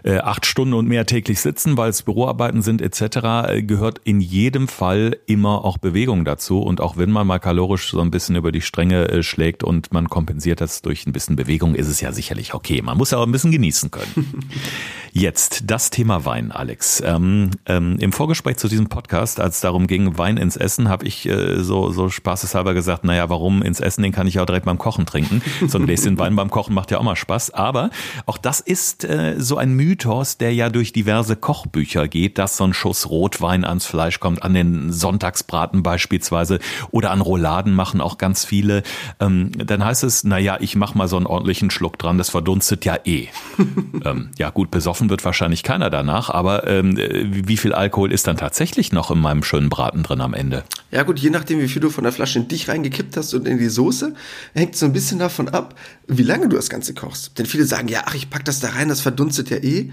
äh, 0.03 0.19
acht 0.19 0.45
Stunden 0.45 0.75
und 0.75 0.89
mehr 0.89 1.07
täglich 1.07 1.41
sitzen, 1.41 1.79
weil 1.79 1.89
es 1.89 2.03
Büroarbeiten 2.03 2.61
sind 2.61 2.83
etc., 2.83 3.17
äh, 3.49 3.63
gehört 3.63 4.01
in 4.05 4.21
jedem 4.21 4.69
Fall 4.69 5.17
immer 5.27 5.65
auch 5.65 5.79
Bewegung 5.79 6.27
dazu. 6.27 6.61
Und 6.61 6.83
auch 6.83 6.99
wenn 6.99 7.11
man 7.11 7.27
mal 7.27 7.39
kalorisch 7.39 7.91
so 7.91 8.01
ein 8.01 8.11
bisschen 8.11 8.37
über 8.37 8.53
die 8.53 8.61
Stränge 8.61 9.09
äh, 9.09 9.23
schlägt 9.23 9.65
und 9.65 9.93
man 9.93 10.11
kompensiert 10.11 10.61
das 10.61 10.83
durch 10.83 11.07
ein 11.07 11.13
bisschen 11.13 11.37
Bewegung, 11.37 11.75
ist 11.75 11.89
es 11.89 12.01
ja 12.03 12.13
sicherlich 12.13 12.53
okay. 12.53 12.83
Man 12.83 12.99
muss 12.99 13.11
ja 13.13 13.19
auch 13.19 13.27
ein 13.27 13.33
bisschen 13.33 13.53
genießen 13.53 13.91
können. 13.91 14.41
Jetzt 15.17 15.71
das 15.71 15.91
Thema 15.91 16.25
Wein, 16.25 16.51
Alex. 16.51 17.01
Ähm, 17.07 17.53
ähm, 17.67 17.97
Im 18.01 18.13
Vorgespräch 18.13 18.57
zu 18.57 18.67
diesem 18.67 18.89
Podcast, 18.89 19.39
als 19.39 19.61
darum 19.61 19.87
ging, 19.87 19.94
Wein 20.19 20.37
ins 20.37 20.57
Essen, 20.57 20.89
habe 20.89 21.07
ich 21.07 21.29
äh, 21.29 21.63
so, 21.63 21.91
so 21.91 22.09
spaßeshalber 22.09 22.75
gesagt, 22.75 23.05
naja, 23.05 23.29
warum 23.29 23.63
ins 23.63 23.81
Essen, 23.81 24.03
den 24.03 24.13
kann 24.13 24.27
ich 24.27 24.35
ja 24.35 24.43
auch 24.43 24.47
direkt 24.47 24.67
beim 24.67 24.79
Kochen 24.79 25.07
trinken. 25.07 25.43
So 25.67 25.79
ein 25.79 25.87
Gläschen 25.87 26.19
Wein 26.19 26.37
beim 26.37 26.51
Kochen 26.51 26.75
macht 26.75 26.91
ja 26.91 26.99
auch 26.99 27.03
mal 27.03 27.17
Spaß. 27.17 27.53
Aber 27.53 27.91
auch 28.27 28.39
das 28.39 28.61
ist 28.61 29.05
äh, 29.05 29.35
so 29.39 29.57
ein 29.57 29.73
Mythos, 29.73 30.39
der 30.39 30.55
ja 30.55 30.69
durch 30.69 30.93
diverse 30.93 31.37
Kochbücher 31.37 32.09
geht, 32.09 32.39
dass 32.39 32.57
so 32.57 32.65
ein 32.65 32.75
Schuss 32.75 33.09
Rotwein 33.09 33.65
ans 33.65 33.87
Fleisch 33.87 34.21
kommt, 34.21 34.43
an 34.43 34.55
den 34.55 34.93
Sonntagsbraten 34.93 35.83
beispielsweise 35.83 36.59
oder 36.91 37.11
an 37.11 37.21
Rouladen 37.21 37.75
machen 37.75 38.01
auch 38.01 38.19
ganz 38.19 38.45
viele. 38.45 38.83
Ähm, 39.21 39.53
dann 39.53 39.85
heißt 39.85 40.05
es, 40.05 40.25
naja, 40.25 40.59
ich 40.61 40.77
mach 40.77 40.95
mal 40.95 41.09
so 41.09 41.17
einen 41.17 41.27
ordentlichen 41.27 41.71
Schluck 41.71 41.99
dran, 41.99 42.19
das 42.19 42.31
verdunstet 42.31 42.85
ja 42.85 42.99
eh. 43.05 43.29
ähm, 44.05 44.31
ja 44.39 44.51
gut, 44.51 44.71
besoffen 44.71 45.11
wird 45.11 45.25
wahrscheinlich 45.25 45.63
keiner 45.63 45.91
danach, 45.91 46.31
aber 46.31 46.67
ähm, 46.67 46.97
wie 46.97 47.57
viel 47.57 47.73
Alkohol 47.73 48.13
ist 48.13 48.27
dann 48.27 48.37
tatsächlich 48.37 48.93
noch 48.93 49.11
in 49.11 49.21
meinem 49.21 49.43
schönen 49.43 49.69
Braten? 49.69 49.84
Kohlenhydraten 49.85 50.03
drin 50.03 50.21
am 50.21 50.35
Ende. 50.35 50.65
Ja 50.91 51.03
gut, 51.03 51.19
je 51.19 51.31
nachdem, 51.31 51.61
wie 51.61 51.69
viel 51.69 51.81
du 51.81 51.91
von 51.91 52.05
der 52.05 52.13
Flasche 52.13 52.39
in 52.39 52.49
dich 52.49 52.69
reingekippt 52.69 53.17
hast 53.17 53.35
und 53.35 53.47
in 53.47 53.59
die 53.59 53.69
Soße, 53.69 54.15
hängt 54.55 54.77
so 54.77 54.87
ein 54.87 54.93
bisschen 54.93 55.19
davon 55.19 55.49
ab, 55.49 55.75
wie 56.07 56.23
lange 56.23 56.49
du 56.49 56.57
das 56.57 56.71
Ganze 56.71 56.95
kochst. 56.95 57.39
Denn 57.39 57.47
viele 57.47 57.65
sagen, 57.65 57.89
ja, 57.89 58.03
ach, 58.07 58.15
ich 58.15 58.31
pack 58.31 58.45
das 58.45 58.61
da 58.61 58.71
rein, 58.71 58.89
das 58.89 59.01
verdunstet 59.01 59.51
ja 59.51 59.59
eh. 59.59 59.91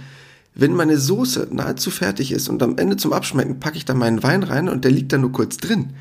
Wenn 0.53 0.73
meine 0.73 0.97
Soße 0.97 1.47
nahezu 1.51 1.91
fertig 1.91 2.31
ist 2.31 2.49
und 2.49 2.61
am 2.61 2.77
Ende 2.77 2.97
zum 2.97 3.13
Abschmecken 3.13 3.59
packe 3.59 3.77
ich 3.77 3.85
da 3.85 3.93
meinen 3.93 4.21
Wein 4.21 4.43
rein 4.43 4.67
und 4.67 4.83
der 4.83 4.91
liegt 4.91 5.13
da 5.13 5.17
nur 5.17 5.31
kurz 5.31 5.57
drin, 5.57 5.93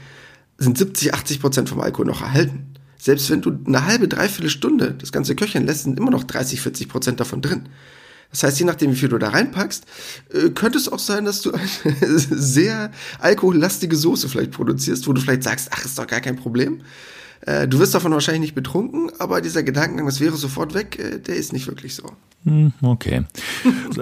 sind 0.58 0.76
70, 0.76 1.14
80 1.14 1.40
Prozent 1.40 1.68
vom 1.68 1.80
Alkohol 1.80 2.06
noch 2.06 2.20
erhalten. 2.20 2.66
Selbst 2.98 3.30
wenn 3.30 3.40
du 3.40 3.58
eine 3.66 3.86
halbe, 3.86 4.08
dreiviertel 4.08 4.50
Stunde 4.50 4.94
das 4.98 5.12
ganze 5.12 5.34
köcheln 5.34 5.66
lässt, 5.66 5.84
sind 5.84 5.98
immer 5.98 6.10
noch 6.10 6.24
30, 6.24 6.60
40 6.60 6.88
Prozent 6.88 7.20
davon 7.20 7.40
drin. 7.40 7.68
Das 8.30 8.44
heißt, 8.44 8.60
je 8.60 8.66
nachdem, 8.66 8.92
wie 8.92 8.96
viel 8.96 9.08
du 9.08 9.18
da 9.18 9.30
reinpackst, 9.30 9.86
äh, 10.32 10.50
könnte 10.50 10.78
es 10.78 10.90
auch 10.90 10.98
sein, 10.98 11.24
dass 11.24 11.42
du 11.42 11.52
eine 11.52 11.66
sehr 12.18 12.90
alkohollastige 13.18 13.96
Soße 13.96 14.28
vielleicht 14.28 14.52
produzierst, 14.52 15.06
wo 15.08 15.12
du 15.12 15.20
vielleicht 15.20 15.42
sagst, 15.42 15.68
ach, 15.72 15.84
ist 15.84 15.98
doch 15.98 16.06
gar 16.06 16.20
kein 16.20 16.36
Problem. 16.36 16.82
Äh, 17.42 17.66
du 17.66 17.78
wirst 17.78 17.94
davon 17.94 18.12
wahrscheinlich 18.12 18.42
nicht 18.42 18.54
betrunken, 18.54 19.10
aber 19.18 19.40
dieser 19.40 19.62
Gedankengang, 19.62 20.06
das 20.06 20.20
wäre 20.20 20.36
sofort 20.36 20.74
weg, 20.74 20.98
äh, 20.98 21.18
der 21.18 21.36
ist 21.36 21.52
nicht 21.52 21.66
wirklich 21.66 21.94
so. 21.94 22.04
Hm, 22.44 22.72
okay. 22.82 23.24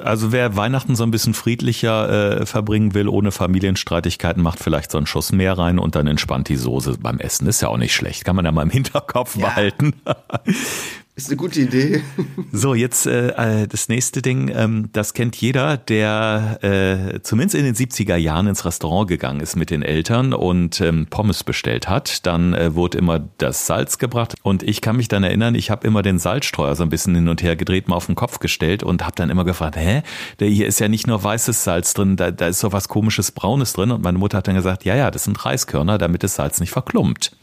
Also 0.05 0.33
wer 0.33 0.55
Weihnachten 0.57 0.95
so 0.95 1.03
ein 1.03 1.11
bisschen 1.11 1.35
friedlicher 1.35 2.41
äh, 2.41 2.47
verbringen 2.47 2.95
will, 2.95 3.09
ohne 3.09 3.33
Familienstreitigkeiten, 3.33 4.43
macht 4.43 4.61
vielleicht 4.61 4.91
so 4.91 4.99
einen 4.99 5.07
Schuss 5.07 5.33
mehr 5.33 5.57
rein 5.59 5.79
und 5.79 5.95
dann 5.95 6.07
entspannt 6.07 6.49
die 6.49 6.57
Soße 6.57 6.99
beim 7.01 7.19
Essen. 7.19 7.47
Ist 7.47 7.63
ja 7.63 7.69
auch 7.69 7.79
nicht 7.79 7.95
schlecht. 7.95 8.25
Kann 8.25 8.37
man 8.37 8.45
ja 8.45 8.53
mal 8.53 8.63
im 8.63 8.71
Hinterkopf 8.71 9.37
ja. 9.37 9.47
behalten. 9.47 9.95
Ist 11.19 11.31
eine 11.31 11.37
gute 11.37 11.63
Idee. 11.63 12.05
So, 12.53 12.75
jetzt 12.75 13.05
äh, 13.07 13.67
das 13.67 13.89
nächste 13.89 14.23
Ding, 14.23 14.53
ähm, 14.55 14.89
das 14.93 15.15
kennt 15.15 15.35
jeder, 15.35 15.77
der 15.77 16.59
äh, 16.63 17.21
zumindest 17.23 17.57
in 17.57 17.65
den 17.65 17.75
70er 17.75 18.15
Jahren 18.15 18.47
ins 18.47 18.65
Restaurant 18.65 19.09
gegangen 19.09 19.41
ist 19.41 19.57
mit 19.57 19.71
den 19.71 19.83
Eltern 19.83 20.33
und 20.33 20.81
ähm, 20.81 21.09
Pommes 21.11 21.43
bestellt 21.43 21.89
hat. 21.89 22.25
Dann 22.25 22.55
äh, 22.55 22.77
wurde 22.77 22.99
immer 22.99 23.19
das 23.39 23.67
Salz 23.67 23.99
gebracht 23.99 24.37
und 24.43 24.63
ich 24.63 24.81
kann 24.81 24.97
mich 24.97 25.09
dann 25.09 25.25
erinnern, 25.25 25.57
ich 25.57 25.73
habe 25.73 25.87
immer 25.89 26.03
den 26.03 26.21
Salzstreuer 26.21 26.77
so 26.77 26.85
ein 26.85 26.89
bisschen 26.89 27.17
hin 27.17 27.29
und 27.29 27.43
her 27.43 27.57
gedreht, 27.57 27.89
mal 27.89 27.97
auf 27.97 28.07
den 28.07 28.15
Kopf 28.15 28.39
gestellt 28.39 28.85
und 28.85 29.03
habe 29.03 29.17
dann 29.17 29.29
immer 29.29 29.45
gefragt, 29.45 29.77
hä, 29.77 30.03
hier 30.39 30.69
ist 30.69 30.79
ja 30.79 30.87
nicht 30.87 31.09
nur 31.09 31.23
weißes 31.23 31.65
Salz 31.65 31.95
drin, 31.95 32.15
da, 32.15 32.31
da 32.31 32.47
ist 32.47 32.61
so 32.61 32.73
was 32.73 32.87
komisches 32.87 33.33
Braunes 33.33 33.73
drin 33.73 33.91
und 33.91 34.03
meine 34.03 34.19
Mutter 34.19 34.39
hat 34.39 34.47
dann 34.47 34.55
gesagt, 34.55 34.85
ja, 34.85 34.95
ja, 34.95 35.11
das 35.11 35.25
sind 35.25 35.45
Reiskörner, 35.45 35.99
damit 35.99 36.23
das 36.23 36.37
Salz 36.37 36.61
nicht 36.61 36.71
verklumpt. 36.71 37.37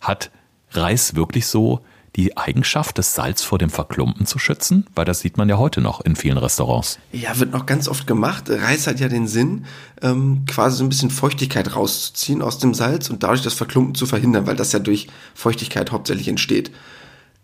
Hat 0.00 0.30
Reis 0.72 1.14
wirklich 1.14 1.46
so 1.46 1.82
die 2.16 2.36
Eigenschaft, 2.36 2.98
das 2.98 3.14
Salz 3.14 3.42
vor 3.42 3.58
dem 3.58 3.70
Verklumpen 3.70 4.26
zu 4.26 4.38
schützen? 4.38 4.86
Weil 4.94 5.04
das 5.04 5.20
sieht 5.20 5.36
man 5.36 5.48
ja 5.48 5.58
heute 5.58 5.80
noch 5.80 6.00
in 6.00 6.16
vielen 6.16 6.38
Restaurants. 6.38 6.98
Ja, 7.12 7.38
wird 7.38 7.52
noch 7.52 7.66
ganz 7.66 7.88
oft 7.88 8.06
gemacht. 8.06 8.44
Reis 8.48 8.86
hat 8.86 9.00
ja 9.00 9.08
den 9.08 9.26
Sinn, 9.26 9.64
ähm, 10.02 10.44
quasi 10.46 10.78
so 10.78 10.84
ein 10.84 10.88
bisschen 10.88 11.10
Feuchtigkeit 11.10 11.74
rauszuziehen 11.74 12.42
aus 12.42 12.58
dem 12.58 12.74
Salz 12.74 13.10
und 13.10 13.22
dadurch 13.22 13.42
das 13.42 13.54
Verklumpen 13.54 13.94
zu 13.94 14.06
verhindern, 14.06 14.46
weil 14.46 14.56
das 14.56 14.72
ja 14.72 14.78
durch 14.78 15.08
Feuchtigkeit 15.34 15.92
hauptsächlich 15.92 16.28
entsteht. 16.28 16.70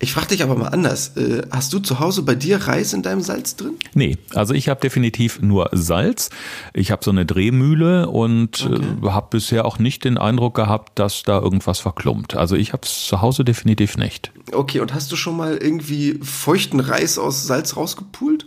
Ich 0.00 0.12
frage 0.12 0.28
dich 0.28 0.44
aber 0.44 0.54
mal 0.54 0.68
anders. 0.68 1.16
Äh, 1.16 1.42
hast 1.50 1.72
du 1.72 1.80
zu 1.80 1.98
Hause 1.98 2.22
bei 2.22 2.36
dir 2.36 2.58
Reis 2.58 2.92
in 2.92 3.02
deinem 3.02 3.20
Salz 3.20 3.56
drin? 3.56 3.74
Nee, 3.94 4.16
also 4.32 4.54
ich 4.54 4.68
habe 4.68 4.80
definitiv 4.80 5.42
nur 5.42 5.70
Salz. 5.72 6.30
Ich 6.72 6.92
habe 6.92 7.04
so 7.04 7.10
eine 7.10 7.26
Drehmühle 7.26 8.08
und 8.08 8.60
äh, 8.60 8.74
okay. 8.74 9.10
habe 9.10 9.26
bisher 9.30 9.64
auch 9.64 9.80
nicht 9.80 10.04
den 10.04 10.16
Eindruck 10.16 10.54
gehabt, 10.54 11.00
dass 11.00 11.24
da 11.24 11.40
irgendwas 11.40 11.80
verklumpt. 11.80 12.36
Also 12.36 12.54
ich 12.54 12.72
habe 12.72 12.82
es 12.84 13.06
zu 13.06 13.22
Hause 13.22 13.44
definitiv 13.44 13.96
nicht. 13.96 14.30
Okay, 14.52 14.78
und 14.78 14.94
hast 14.94 15.10
du 15.10 15.16
schon 15.16 15.36
mal 15.36 15.56
irgendwie 15.56 16.20
feuchten 16.22 16.78
Reis 16.78 17.18
aus 17.18 17.46
Salz 17.46 17.76
rausgepult? 17.76 18.46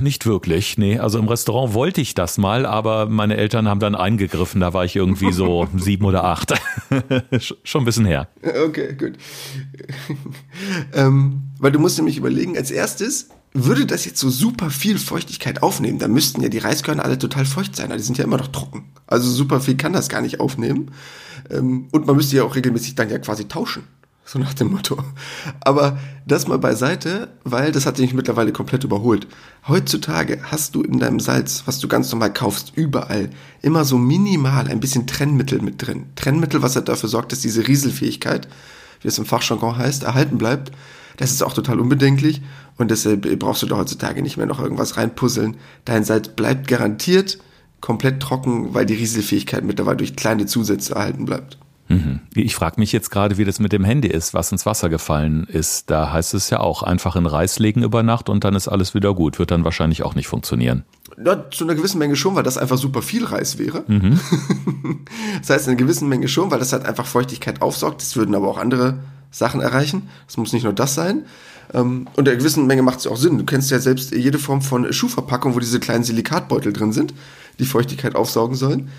Nicht 0.00 0.26
wirklich, 0.26 0.76
nee. 0.76 0.98
Also 0.98 1.18
im 1.18 1.28
Restaurant 1.28 1.72
wollte 1.72 2.00
ich 2.00 2.14
das 2.14 2.36
mal, 2.36 2.66
aber 2.66 3.06
meine 3.06 3.36
Eltern 3.36 3.68
haben 3.68 3.80
dann 3.80 3.94
eingegriffen. 3.94 4.60
Da 4.60 4.74
war 4.74 4.84
ich 4.84 4.96
irgendwie 4.96 5.32
so 5.32 5.66
sieben 5.76 6.04
oder 6.04 6.24
acht. 6.24 6.52
Schon 7.64 7.82
ein 7.82 7.84
bisschen 7.84 8.04
her. 8.04 8.28
Okay, 8.42 8.94
gut. 8.94 9.14
ähm, 10.92 11.42
weil 11.58 11.72
du 11.72 11.78
musst 11.78 11.96
nämlich 11.96 12.18
überlegen, 12.18 12.56
als 12.56 12.70
erstes, 12.70 13.30
würde 13.54 13.86
das 13.86 14.04
jetzt 14.04 14.18
so 14.18 14.30
super 14.30 14.70
viel 14.70 14.98
Feuchtigkeit 14.98 15.62
aufnehmen, 15.62 15.98
dann 15.98 16.12
müssten 16.12 16.42
ja 16.42 16.48
die 16.48 16.58
Reiskörner 16.58 17.04
alle 17.04 17.18
total 17.18 17.44
feucht 17.44 17.76
sein. 17.76 17.90
Die 17.90 17.98
sind 17.98 18.18
ja 18.18 18.24
immer 18.24 18.38
noch 18.38 18.48
trocken. 18.48 18.84
Also 19.06 19.30
super 19.30 19.60
viel 19.60 19.76
kann 19.76 19.92
das 19.92 20.08
gar 20.08 20.22
nicht 20.22 20.40
aufnehmen. 20.40 20.90
Ähm, 21.50 21.88
und 21.92 22.06
man 22.06 22.16
müsste 22.16 22.36
ja 22.36 22.44
auch 22.44 22.56
regelmäßig 22.56 22.94
dann 22.94 23.10
ja 23.10 23.18
quasi 23.18 23.48
tauschen. 23.48 23.84
So 24.24 24.38
nach 24.38 24.54
dem 24.54 24.70
Motto. 24.70 25.02
Aber 25.60 25.98
das 26.26 26.46
mal 26.46 26.58
beiseite, 26.58 27.28
weil 27.44 27.72
das 27.72 27.86
hat 27.86 27.96
sich 27.96 28.14
mittlerweile 28.14 28.52
komplett 28.52 28.84
überholt. 28.84 29.26
Heutzutage 29.66 30.40
hast 30.44 30.74
du 30.74 30.82
in 30.82 31.00
deinem 31.00 31.20
Salz, 31.20 31.64
was 31.66 31.80
du 31.80 31.88
ganz 31.88 32.10
normal 32.12 32.32
kaufst, 32.32 32.72
überall 32.76 33.30
immer 33.62 33.84
so 33.84 33.98
minimal 33.98 34.68
ein 34.68 34.80
bisschen 34.80 35.06
Trennmittel 35.06 35.60
mit 35.60 35.84
drin. 35.84 36.06
Trennmittel, 36.14 36.62
was 36.62 36.76
halt 36.76 36.88
dafür 36.88 37.08
sorgt, 37.08 37.32
dass 37.32 37.40
diese 37.40 37.66
Rieselfähigkeit, 37.66 38.48
wie 39.00 39.08
es 39.08 39.18
im 39.18 39.26
Fachjargon 39.26 39.76
heißt, 39.76 40.04
erhalten 40.04 40.38
bleibt. 40.38 40.70
Das 41.16 41.32
ist 41.32 41.42
auch 41.42 41.52
total 41.52 41.80
unbedenklich 41.80 42.42
und 42.78 42.90
deshalb 42.90 43.38
brauchst 43.38 43.62
du 43.62 43.66
da 43.66 43.76
heutzutage 43.76 44.22
nicht 44.22 44.36
mehr 44.36 44.46
noch 44.46 44.60
irgendwas 44.60 44.96
reinpuzzeln. 44.96 45.56
Dein 45.84 46.04
Salz 46.04 46.28
bleibt 46.28 46.68
garantiert 46.68 47.38
komplett 47.80 48.20
trocken, 48.20 48.72
weil 48.72 48.86
die 48.86 48.94
Rieselfähigkeit 48.94 49.64
mittlerweile 49.64 49.98
durch 49.98 50.16
kleine 50.16 50.46
Zusätze 50.46 50.94
erhalten 50.94 51.26
bleibt. 51.26 51.58
Mhm. 51.92 52.20
Ich 52.34 52.54
frage 52.54 52.80
mich 52.80 52.92
jetzt 52.92 53.10
gerade, 53.10 53.38
wie 53.38 53.44
das 53.44 53.60
mit 53.60 53.72
dem 53.72 53.84
Handy 53.84 54.08
ist, 54.08 54.34
was 54.34 54.52
ins 54.52 54.66
Wasser 54.66 54.88
gefallen 54.88 55.44
ist. 55.44 55.90
Da 55.90 56.12
heißt 56.12 56.34
es 56.34 56.50
ja 56.50 56.60
auch, 56.60 56.82
einfach 56.82 57.16
in 57.16 57.26
Reis 57.26 57.58
legen 57.58 57.82
über 57.82 58.02
Nacht 58.02 58.28
und 58.28 58.44
dann 58.44 58.54
ist 58.54 58.68
alles 58.68 58.94
wieder 58.94 59.14
gut. 59.14 59.38
Wird 59.38 59.50
dann 59.50 59.64
wahrscheinlich 59.64 60.02
auch 60.02 60.14
nicht 60.14 60.28
funktionieren. 60.28 60.84
Ja, 61.24 61.50
zu 61.50 61.64
einer 61.64 61.74
gewissen 61.74 61.98
Menge 61.98 62.16
schon, 62.16 62.34
weil 62.34 62.42
das 62.42 62.56
einfach 62.56 62.78
super 62.78 63.02
viel 63.02 63.24
Reis 63.24 63.58
wäre. 63.58 63.84
Mhm. 63.86 64.18
das 65.40 65.50
heißt, 65.50 65.66
in 65.66 65.72
einer 65.72 65.78
gewissen 65.78 66.08
Menge 66.08 66.28
schon, 66.28 66.50
weil 66.50 66.58
das 66.58 66.72
halt 66.72 66.84
einfach 66.86 67.06
Feuchtigkeit 67.06 67.60
aufsaugt. 67.60 68.00
Das 68.00 68.16
würden 68.16 68.34
aber 68.34 68.48
auch 68.48 68.58
andere 68.58 68.98
Sachen 69.30 69.60
erreichen. 69.60 70.08
Es 70.28 70.36
muss 70.36 70.52
nicht 70.52 70.64
nur 70.64 70.72
das 70.72 70.94
sein. 70.94 71.24
Ähm, 71.74 72.06
und 72.16 72.26
in 72.26 72.28
einer 72.28 72.38
gewissen 72.38 72.66
Menge 72.66 72.82
macht 72.82 73.00
es 73.00 73.06
auch 73.06 73.16
Sinn. 73.16 73.38
Du 73.38 73.44
kennst 73.44 73.70
ja 73.70 73.78
selbst 73.78 74.12
jede 74.12 74.38
Form 74.38 74.62
von 74.62 74.92
Schuhverpackung, 74.92 75.54
wo 75.54 75.60
diese 75.60 75.80
kleinen 75.80 76.04
Silikatbeutel 76.04 76.72
drin 76.72 76.92
sind, 76.92 77.14
die 77.58 77.64
Feuchtigkeit 77.64 78.14
aufsaugen 78.14 78.56
sollen. 78.56 78.90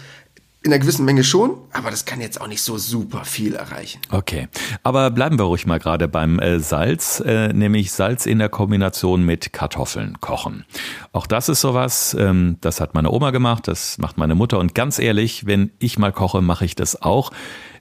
In 0.66 0.72
einer 0.72 0.80
gewissen 0.80 1.04
Menge 1.04 1.26
schon, 1.26 1.58
aber 1.74 1.92
das 1.92 2.06
kann 2.06 2.22
jetzt 2.22 2.40
auch 2.40 2.48
nicht 2.48 2.62
so 2.62 2.78
super 2.78 3.26
viel 3.26 3.56
erreichen. 3.56 4.00
Okay, 4.10 4.48
aber 4.82 5.12
bleiben 5.12 5.38
wir 5.38 5.44
ruhig 5.44 5.66
mal 5.66 5.78
gerade 5.78 6.08
beim 6.08 6.40
äh, 6.40 6.62
Salz, 6.62 7.20
äh, 7.20 7.52
nämlich 7.52 7.92
Salz 7.92 8.26
in 8.26 8.40
der 8.40 8.48
Kombination 8.48 9.26
mit 9.26 9.52
Kartoffeln 9.52 10.22
kochen. 10.22 10.64
Auch 11.12 11.28
das 11.28 11.50
ist 11.50 11.60
sowas, 11.60 12.16
ähm, 12.18 12.60
das 12.62 12.80
hat 12.80 12.94
meine 12.94 13.12
Oma 13.12 13.32
gemacht, 13.32 13.68
das 13.68 13.98
macht 13.98 14.18
meine 14.18 14.36
Mutter 14.36 14.58
und 14.58 14.74
ganz 14.74 15.00
ehrlich, 15.00 15.46
wenn 15.46 15.72
ich 15.80 16.00
mal 16.00 16.14
koche, 16.14 16.42
mache 16.42 16.64
ich 16.64 16.76
das 16.76 17.02
auch. 17.02 17.32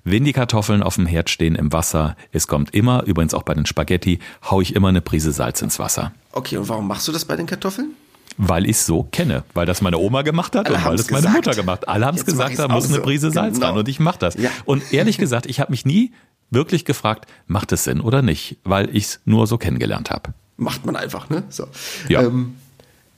Wenn 0.02 0.24
die 0.24 0.32
Kartoffeln 0.32 0.82
auf 0.82 0.96
dem 0.96 1.06
Herd 1.06 1.30
stehen 1.30 1.54
im 1.54 1.72
Wasser, 1.72 2.16
es 2.32 2.48
kommt 2.48 2.74
immer, 2.74 3.04
übrigens 3.04 3.32
auch 3.32 3.44
bei 3.44 3.54
den 3.54 3.64
Spaghetti, 3.64 4.18
hau 4.50 4.60
ich 4.60 4.74
immer 4.74 4.88
eine 4.88 5.02
Prise 5.02 5.30
Salz 5.30 5.62
ins 5.62 5.78
Wasser. 5.78 6.12
Okay, 6.32 6.56
und 6.56 6.68
warum 6.68 6.88
machst 6.88 7.06
du 7.06 7.12
das 7.12 7.24
bei 7.24 7.36
den 7.36 7.46
Kartoffeln? 7.46 7.92
Weil 8.38 8.64
ich 8.64 8.76
es 8.76 8.86
so 8.86 9.04
kenne, 9.04 9.44
weil 9.54 9.66
das 9.66 9.82
meine 9.82 9.98
Oma 9.98 10.22
gemacht 10.22 10.56
hat 10.56 10.66
Alle 10.66 10.76
und 10.76 10.84
weil 10.84 10.96
das 10.96 11.10
meine 11.10 11.28
Mutter 11.28 11.54
gemacht 11.54 11.82
hat. 11.82 11.88
Alle 11.88 12.06
haben 12.06 12.16
es 12.16 12.24
gesagt, 12.24 12.58
da 12.58 12.68
muss 12.68 12.88
eine 12.88 13.00
Prise 13.00 13.30
Salz 13.30 13.54
genau. 13.54 13.68
rein 13.68 13.78
und 13.78 13.88
ich 13.88 14.00
mache 14.00 14.18
das. 14.18 14.34
Ja. 14.34 14.50
Und 14.64 14.92
ehrlich 14.92 15.18
gesagt, 15.18 15.46
ich 15.46 15.60
habe 15.60 15.70
mich 15.70 15.84
nie 15.84 16.12
wirklich 16.50 16.84
gefragt, 16.84 17.26
macht 17.46 17.72
es 17.72 17.84
Sinn 17.84 18.00
oder 18.00 18.22
nicht, 18.22 18.58
weil 18.64 18.94
ich 18.94 19.04
es 19.04 19.20
nur 19.24 19.46
so 19.46 19.58
kennengelernt 19.58 20.10
habe. 20.10 20.34
Macht 20.56 20.86
man 20.86 20.96
einfach, 20.96 21.30
ne? 21.30 21.42
So. 21.48 21.66
Ja. 22.08 22.22
Ähm, 22.22 22.56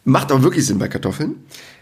macht 0.04 0.30
aber 0.30 0.42
wirklich 0.42 0.66
Sinn 0.66 0.78
bei 0.78 0.88
Kartoffeln. 0.88 1.36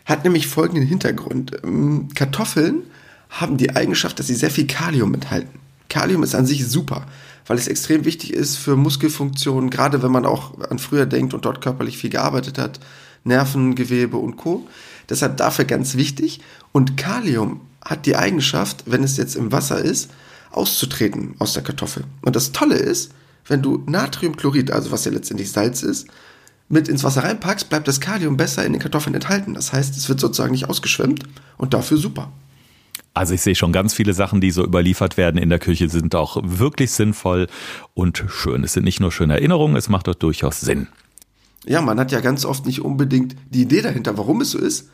Hat 0.04 0.24
nämlich 0.24 0.46
folgenden 0.46 0.86
Hintergrund. 0.86 1.52
Ähm, 1.62 2.08
Kartoffeln 2.14 2.82
haben 3.30 3.56
die 3.56 3.74
Eigenschaft, 3.74 4.18
dass 4.18 4.26
sie 4.26 4.34
sehr 4.34 4.50
viel 4.50 4.66
Kalium 4.66 5.14
enthalten. 5.14 5.60
Kalium 5.88 6.22
ist 6.22 6.34
an 6.34 6.46
sich 6.46 6.66
super, 6.66 7.06
weil 7.46 7.58
es 7.58 7.68
extrem 7.68 8.04
wichtig 8.04 8.32
ist 8.32 8.56
für 8.56 8.76
Muskelfunktionen, 8.76 9.70
gerade 9.70 10.02
wenn 10.02 10.10
man 10.10 10.24
auch 10.26 10.58
an 10.70 10.78
früher 10.78 11.06
denkt 11.06 11.34
und 11.34 11.44
dort 11.44 11.60
körperlich 11.60 11.98
viel 11.98 12.10
gearbeitet 12.10 12.58
hat. 12.58 12.80
Nervengewebe 13.24 14.16
und 14.16 14.36
Co. 14.36 14.66
Deshalb 15.08 15.36
dafür 15.36 15.64
ganz 15.64 15.96
wichtig. 15.96 16.40
Und 16.72 16.96
Kalium 16.96 17.60
hat 17.84 18.06
die 18.06 18.16
Eigenschaft, 18.16 18.84
wenn 18.86 19.02
es 19.02 19.16
jetzt 19.16 19.36
im 19.36 19.52
Wasser 19.52 19.78
ist, 19.78 20.10
auszutreten 20.50 21.34
aus 21.38 21.54
der 21.54 21.62
Kartoffel. 21.62 22.04
Und 22.22 22.36
das 22.36 22.52
Tolle 22.52 22.76
ist, 22.76 23.12
wenn 23.46 23.62
du 23.62 23.82
Natriumchlorid, 23.86 24.70
also 24.70 24.90
was 24.92 25.04
ja 25.04 25.12
letztendlich 25.12 25.50
Salz 25.50 25.82
ist, 25.82 26.06
mit 26.68 26.88
ins 26.88 27.04
Wasser 27.04 27.24
reinpackst, 27.24 27.68
bleibt 27.68 27.88
das 27.88 28.00
Kalium 28.00 28.36
besser 28.36 28.64
in 28.64 28.72
den 28.72 28.80
Kartoffeln 28.80 29.14
enthalten. 29.14 29.54
Das 29.54 29.72
heißt, 29.72 29.96
es 29.96 30.08
wird 30.08 30.20
sozusagen 30.20 30.52
nicht 30.52 30.68
ausgeschwemmt 30.68 31.24
und 31.58 31.74
dafür 31.74 31.98
super. 31.98 32.32
Also 33.14 33.34
ich 33.34 33.42
sehe 33.42 33.54
schon 33.54 33.72
ganz 33.72 33.92
viele 33.92 34.14
Sachen, 34.14 34.40
die 34.40 34.50
so 34.50 34.64
überliefert 34.64 35.18
werden 35.18 35.36
in 35.36 35.50
der 35.50 35.58
Küche, 35.58 35.90
sind 35.90 36.14
auch 36.14 36.40
wirklich 36.42 36.92
sinnvoll 36.92 37.46
und 37.92 38.24
schön. 38.28 38.64
Es 38.64 38.72
sind 38.72 38.84
nicht 38.84 39.00
nur 39.00 39.12
schöne 39.12 39.34
Erinnerungen, 39.34 39.76
es 39.76 39.90
macht 39.90 40.06
doch 40.06 40.14
durchaus 40.14 40.60
Sinn 40.60 40.88
ja, 41.66 41.80
man 41.80 41.98
hat 41.98 42.12
ja 42.12 42.20
ganz 42.20 42.44
oft 42.44 42.66
nicht 42.66 42.82
unbedingt 42.82 43.36
die 43.50 43.62
Idee 43.62 43.82
dahinter, 43.82 44.18
warum 44.18 44.40
es 44.40 44.50
so 44.52 44.58
ist. 44.58 44.88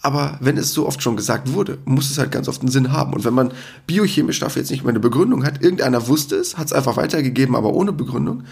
Aber 0.00 0.38
wenn 0.40 0.56
es 0.56 0.72
so 0.72 0.86
oft 0.86 1.02
schon 1.02 1.16
gesagt 1.16 1.52
wurde, 1.52 1.78
muss 1.84 2.10
es 2.10 2.18
halt 2.18 2.30
ganz 2.30 2.48
oft 2.48 2.60
einen 2.60 2.70
Sinn 2.70 2.92
haben. 2.92 3.12
Und 3.12 3.24
wenn 3.24 3.34
man 3.34 3.52
biochemisch 3.86 4.38
dafür 4.38 4.62
jetzt 4.62 4.70
nicht 4.70 4.84
mehr 4.84 4.90
eine 4.90 5.00
Begründung 5.00 5.44
hat, 5.44 5.60
irgendeiner 5.62 6.06
wusste 6.06 6.36
es, 6.36 6.56
hat 6.56 6.66
es 6.66 6.72
einfach 6.72 6.96
weitergegeben, 6.96 7.56
aber 7.56 7.72
ohne 7.72 7.92
Begründung, 7.92 8.44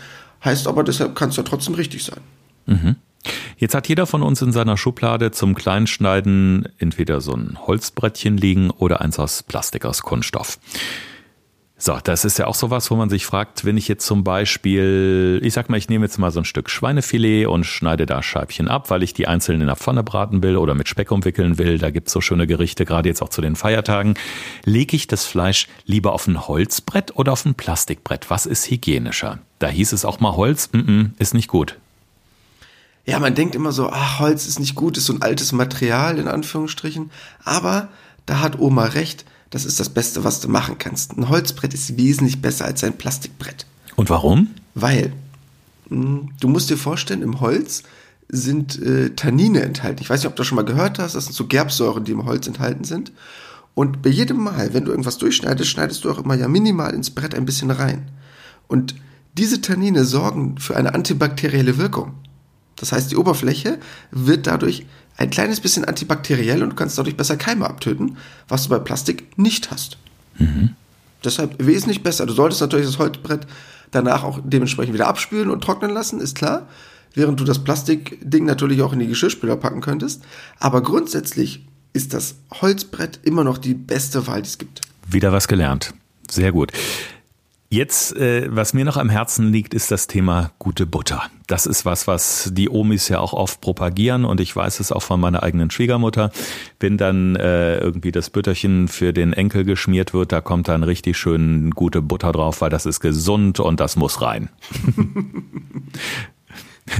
heißt 0.44 0.66
aber, 0.66 0.82
deshalb 0.82 1.14
kann 1.14 1.28
es 1.28 1.36
ja 1.36 1.44
trotzdem 1.44 1.74
richtig 1.74 2.04
sein. 2.04 2.20
Mhm. 2.66 2.96
Jetzt 3.58 3.74
hat 3.74 3.88
jeder 3.88 4.06
von 4.06 4.22
uns 4.22 4.42
in 4.42 4.52
seiner 4.52 4.76
Schublade 4.76 5.30
zum 5.30 5.54
Kleinschneiden 5.54 6.68
entweder 6.78 7.20
so 7.20 7.32
ein 7.32 7.58
Holzbrettchen 7.66 8.36
liegen 8.36 8.70
oder 8.70 9.00
eins 9.00 9.18
aus 9.18 9.42
Plastik 9.42 9.84
aus 9.84 10.02
Kunststoff. 10.02 10.58
So, 11.78 11.98
das 12.02 12.24
ist 12.24 12.38
ja 12.38 12.46
auch 12.46 12.54
sowas, 12.54 12.90
wo 12.90 12.96
man 12.96 13.10
sich 13.10 13.26
fragt, 13.26 13.66
wenn 13.66 13.76
ich 13.76 13.86
jetzt 13.86 14.06
zum 14.06 14.24
Beispiel, 14.24 15.40
ich 15.42 15.52
sag 15.52 15.68
mal, 15.68 15.76
ich 15.76 15.90
nehme 15.90 16.06
jetzt 16.06 16.18
mal 16.18 16.30
so 16.30 16.40
ein 16.40 16.46
Stück 16.46 16.70
Schweinefilet 16.70 17.46
und 17.46 17.64
schneide 17.64 18.06
da 18.06 18.22
Scheibchen 18.22 18.68
ab, 18.68 18.88
weil 18.88 19.02
ich 19.02 19.12
die 19.12 19.28
einzeln 19.28 19.60
in 19.60 19.66
der 19.66 19.76
Pfanne 19.76 20.02
braten 20.02 20.42
will 20.42 20.56
oder 20.56 20.74
mit 20.74 20.88
Speck 20.88 21.10
umwickeln 21.12 21.58
will. 21.58 21.76
Da 21.76 21.90
gibt's 21.90 22.12
so 22.12 22.22
schöne 22.22 22.46
Gerichte, 22.46 22.86
gerade 22.86 23.10
jetzt 23.10 23.20
auch 23.20 23.28
zu 23.28 23.42
den 23.42 23.56
Feiertagen. 23.56 24.14
Lege 24.64 24.96
ich 24.96 25.06
das 25.06 25.26
Fleisch 25.26 25.68
lieber 25.84 26.14
auf 26.14 26.26
ein 26.26 26.48
Holzbrett 26.48 27.14
oder 27.14 27.32
auf 27.32 27.44
ein 27.44 27.54
Plastikbrett? 27.54 28.30
Was 28.30 28.46
ist 28.46 28.70
hygienischer? 28.70 29.40
Da 29.58 29.68
hieß 29.68 29.92
es 29.92 30.06
auch 30.06 30.18
mal 30.18 30.34
Holz, 30.34 30.70
mm 30.72 30.78
-mm, 30.78 31.10
ist 31.18 31.34
nicht 31.34 31.48
gut. 31.48 31.76
Ja, 33.04 33.18
man 33.18 33.34
denkt 33.34 33.54
immer 33.54 33.72
so, 33.72 33.90
ach, 33.90 34.18
Holz 34.18 34.46
ist 34.46 34.60
nicht 34.60 34.76
gut, 34.76 34.96
ist 34.96 35.06
so 35.06 35.12
ein 35.12 35.20
altes 35.20 35.52
Material 35.52 36.18
in 36.18 36.26
Anführungsstrichen. 36.26 37.10
Aber 37.44 37.88
da 38.24 38.40
hat 38.40 38.58
Oma 38.58 38.86
recht 38.86 39.26
das 39.56 39.64
ist 39.64 39.80
das 39.80 39.88
Beste, 39.88 40.22
was 40.22 40.40
du 40.40 40.48
machen 40.48 40.76
kannst. 40.78 41.16
Ein 41.16 41.30
Holzbrett 41.30 41.72
ist 41.72 41.96
wesentlich 41.96 42.42
besser 42.42 42.66
als 42.66 42.84
ein 42.84 42.92
Plastikbrett. 42.92 43.64
Und 43.96 44.10
warum? 44.10 44.50
Weil 44.74 45.14
mh, 45.88 45.96
hm, 45.96 46.28
du 46.38 46.48
musst 46.48 46.68
dir 46.68 46.76
vorstellen, 46.76 47.22
im 47.22 47.40
Holz 47.40 47.82
sind 48.28 48.78
äh, 48.82 49.10
Tannine 49.16 49.62
enthalten. 49.62 50.02
Ich 50.02 50.10
weiß 50.10 50.20
nicht, 50.20 50.28
ob 50.28 50.36
du 50.36 50.40
das 50.40 50.46
schon 50.46 50.56
mal 50.56 50.64
gehört 50.66 50.98
hast. 50.98 51.14
Das 51.14 51.24
sind 51.24 51.32
so 51.32 51.46
Gerbsäuren, 51.46 52.04
die 52.04 52.12
im 52.12 52.26
Holz 52.26 52.46
enthalten 52.46 52.84
sind. 52.84 53.12
Und 53.74 54.02
bei 54.02 54.10
jedem 54.10 54.42
Mal, 54.42 54.74
wenn 54.74 54.84
du 54.84 54.90
irgendwas 54.90 55.16
durchschneidest, 55.16 55.70
schneidest 55.70 56.04
du 56.04 56.10
auch 56.10 56.18
immer 56.18 56.34
ja 56.34 56.48
minimal 56.48 56.92
ins 56.92 57.08
Brett 57.08 57.34
ein 57.34 57.46
bisschen 57.46 57.70
rein. 57.70 58.10
Und 58.68 58.94
diese 59.38 59.62
Tannine 59.62 60.04
sorgen 60.04 60.58
für 60.58 60.76
eine 60.76 60.94
antibakterielle 60.94 61.78
Wirkung. 61.78 62.12
Das 62.76 62.92
heißt, 62.92 63.10
die 63.10 63.16
Oberfläche 63.16 63.78
wird 64.10 64.46
dadurch 64.46 64.84
ein 65.16 65.30
kleines 65.30 65.60
bisschen 65.60 65.84
antibakteriell 65.84 66.62
und 66.62 66.76
kannst 66.76 66.98
dadurch 66.98 67.16
besser 67.16 67.36
Keime 67.36 67.66
abtöten, 67.66 68.18
was 68.48 68.64
du 68.64 68.68
bei 68.70 68.78
Plastik 68.78 69.38
nicht 69.38 69.70
hast. 69.70 69.98
Mhm. 70.38 70.70
Deshalb 71.24 71.54
wesentlich 71.64 72.02
besser. 72.02 72.26
Du 72.26 72.34
solltest 72.34 72.60
natürlich 72.60 72.86
das 72.86 72.98
Holzbrett 72.98 73.46
danach 73.90 74.24
auch 74.24 74.40
dementsprechend 74.44 74.94
wieder 74.94 75.08
abspülen 75.08 75.50
und 75.50 75.62
trocknen 75.62 75.90
lassen, 75.90 76.20
ist 76.20 76.36
klar. 76.36 76.68
Während 77.14 77.40
du 77.40 77.44
das 77.44 77.64
Plastikding 77.64 78.44
natürlich 78.44 78.82
auch 78.82 78.92
in 78.92 78.98
die 78.98 79.06
Geschirrspüler 79.06 79.56
packen 79.56 79.80
könntest. 79.80 80.22
Aber 80.58 80.82
grundsätzlich 80.82 81.64
ist 81.94 82.12
das 82.12 82.34
Holzbrett 82.60 83.20
immer 83.22 83.42
noch 83.42 83.56
die 83.56 83.72
beste 83.72 84.26
Wahl, 84.26 84.42
die 84.42 84.48
es 84.48 84.58
gibt. 84.58 84.82
Wieder 85.08 85.32
was 85.32 85.48
gelernt. 85.48 85.94
Sehr 86.30 86.52
gut. 86.52 86.72
Jetzt, 87.68 88.16
äh, 88.16 88.46
was 88.48 88.74
mir 88.74 88.84
noch 88.84 88.96
am 88.96 89.10
Herzen 89.10 89.50
liegt, 89.50 89.74
ist 89.74 89.90
das 89.90 90.06
Thema 90.06 90.52
gute 90.60 90.86
Butter. 90.86 91.24
Das 91.48 91.66
ist 91.66 91.84
was, 91.84 92.06
was 92.06 92.50
die 92.52 92.70
Omis 92.70 93.08
ja 93.08 93.18
auch 93.18 93.32
oft 93.32 93.60
propagieren 93.60 94.24
und 94.24 94.40
ich 94.40 94.54
weiß 94.54 94.78
es 94.78 94.92
auch 94.92 95.02
von 95.02 95.20
meiner 95.20 95.42
eigenen 95.42 95.72
Schwiegermutter. 95.72 96.30
Wenn 96.78 96.96
dann 96.96 97.34
äh, 97.34 97.78
irgendwie 97.78 98.12
das 98.12 98.30
Bütterchen 98.30 98.86
für 98.86 99.12
den 99.12 99.32
Enkel 99.32 99.64
geschmiert 99.64 100.14
wird, 100.14 100.30
da 100.30 100.40
kommt 100.40 100.68
dann 100.68 100.84
richtig 100.84 101.18
schön 101.18 101.72
gute 101.72 102.02
Butter 102.02 102.30
drauf, 102.30 102.60
weil 102.60 102.70
das 102.70 102.86
ist 102.86 103.00
gesund 103.00 103.58
und 103.58 103.80
das 103.80 103.96
muss 103.96 104.22
rein. 104.22 104.48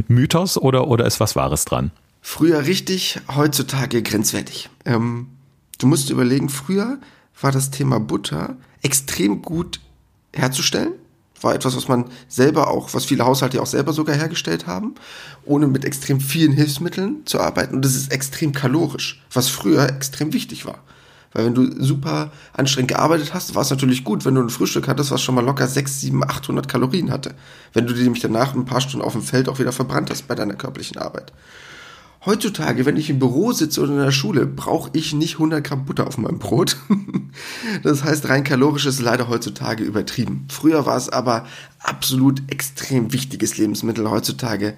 Mythos 0.08 0.58
oder, 0.58 0.88
oder 0.88 1.06
ist 1.06 1.20
was 1.20 1.36
Wahres 1.36 1.64
dran? 1.64 1.92
Früher 2.20 2.66
richtig, 2.66 3.20
heutzutage 3.32 4.02
grenzwertig. 4.02 4.68
Ähm, 4.84 5.28
du 5.78 5.86
musst 5.86 6.10
überlegen, 6.10 6.48
früher 6.48 6.98
war 7.40 7.52
das 7.52 7.70
Thema 7.70 8.00
Butter 8.00 8.56
extrem 8.82 9.42
gut 9.42 9.78
herzustellen. 10.36 10.92
War 11.42 11.54
etwas, 11.54 11.76
was 11.76 11.86
man 11.86 12.06
selber 12.28 12.68
auch, 12.70 12.94
was 12.94 13.04
viele 13.04 13.26
Haushalte 13.26 13.60
auch 13.60 13.66
selber 13.66 13.92
sogar 13.92 14.16
hergestellt 14.16 14.66
haben, 14.66 14.94
ohne 15.44 15.66
mit 15.66 15.84
extrem 15.84 16.20
vielen 16.20 16.52
Hilfsmitteln 16.52 17.26
zu 17.26 17.40
arbeiten. 17.40 17.74
Und 17.74 17.84
das 17.84 17.94
ist 17.94 18.10
extrem 18.10 18.52
kalorisch, 18.52 19.22
was 19.32 19.48
früher 19.48 19.86
extrem 19.86 20.32
wichtig 20.32 20.64
war. 20.64 20.78
Weil 21.36 21.44
wenn 21.44 21.54
du 21.54 21.84
super 21.84 22.32
anstrengend 22.54 22.92
gearbeitet 22.92 23.34
hast, 23.34 23.54
war 23.54 23.60
es 23.60 23.68
natürlich 23.68 24.04
gut, 24.04 24.24
wenn 24.24 24.34
du 24.34 24.40
ein 24.40 24.48
Frühstück 24.48 24.88
hattest, 24.88 25.10
was 25.10 25.20
schon 25.20 25.34
mal 25.34 25.44
locker 25.44 25.68
6, 25.68 26.00
7, 26.00 26.24
800 26.24 26.66
Kalorien 26.66 27.10
hatte. 27.10 27.34
Wenn 27.74 27.86
du 27.86 27.92
die 27.92 28.04
nämlich 28.04 28.22
danach 28.22 28.54
ein 28.54 28.64
paar 28.64 28.80
Stunden 28.80 29.04
auf 29.04 29.12
dem 29.12 29.20
Feld 29.20 29.50
auch 29.50 29.58
wieder 29.58 29.72
verbrannt 29.72 30.08
hast 30.08 30.28
bei 30.28 30.34
deiner 30.34 30.54
körperlichen 30.54 30.96
Arbeit. 30.96 31.34
Heutzutage, 32.26 32.84
wenn 32.86 32.96
ich 32.96 33.08
im 33.08 33.20
Büro 33.20 33.52
sitze 33.52 33.80
oder 33.80 33.92
in 33.92 33.98
der 34.00 34.10
Schule, 34.10 34.46
brauche 34.46 34.90
ich 34.94 35.14
nicht 35.14 35.34
100 35.34 35.62
Gramm 35.62 35.84
Butter 35.84 36.08
auf 36.08 36.18
meinem 36.18 36.40
Brot. 36.40 36.76
das 37.84 38.02
heißt, 38.02 38.28
rein 38.28 38.42
kalorisch 38.42 38.84
ist 38.84 39.00
leider 39.00 39.28
heutzutage 39.28 39.84
übertrieben. 39.84 40.44
Früher 40.50 40.86
war 40.86 40.96
es 40.96 41.08
aber 41.08 41.46
absolut 41.78 42.42
extrem 42.50 43.12
wichtiges 43.12 43.58
Lebensmittel. 43.58 44.10
Heutzutage, 44.10 44.74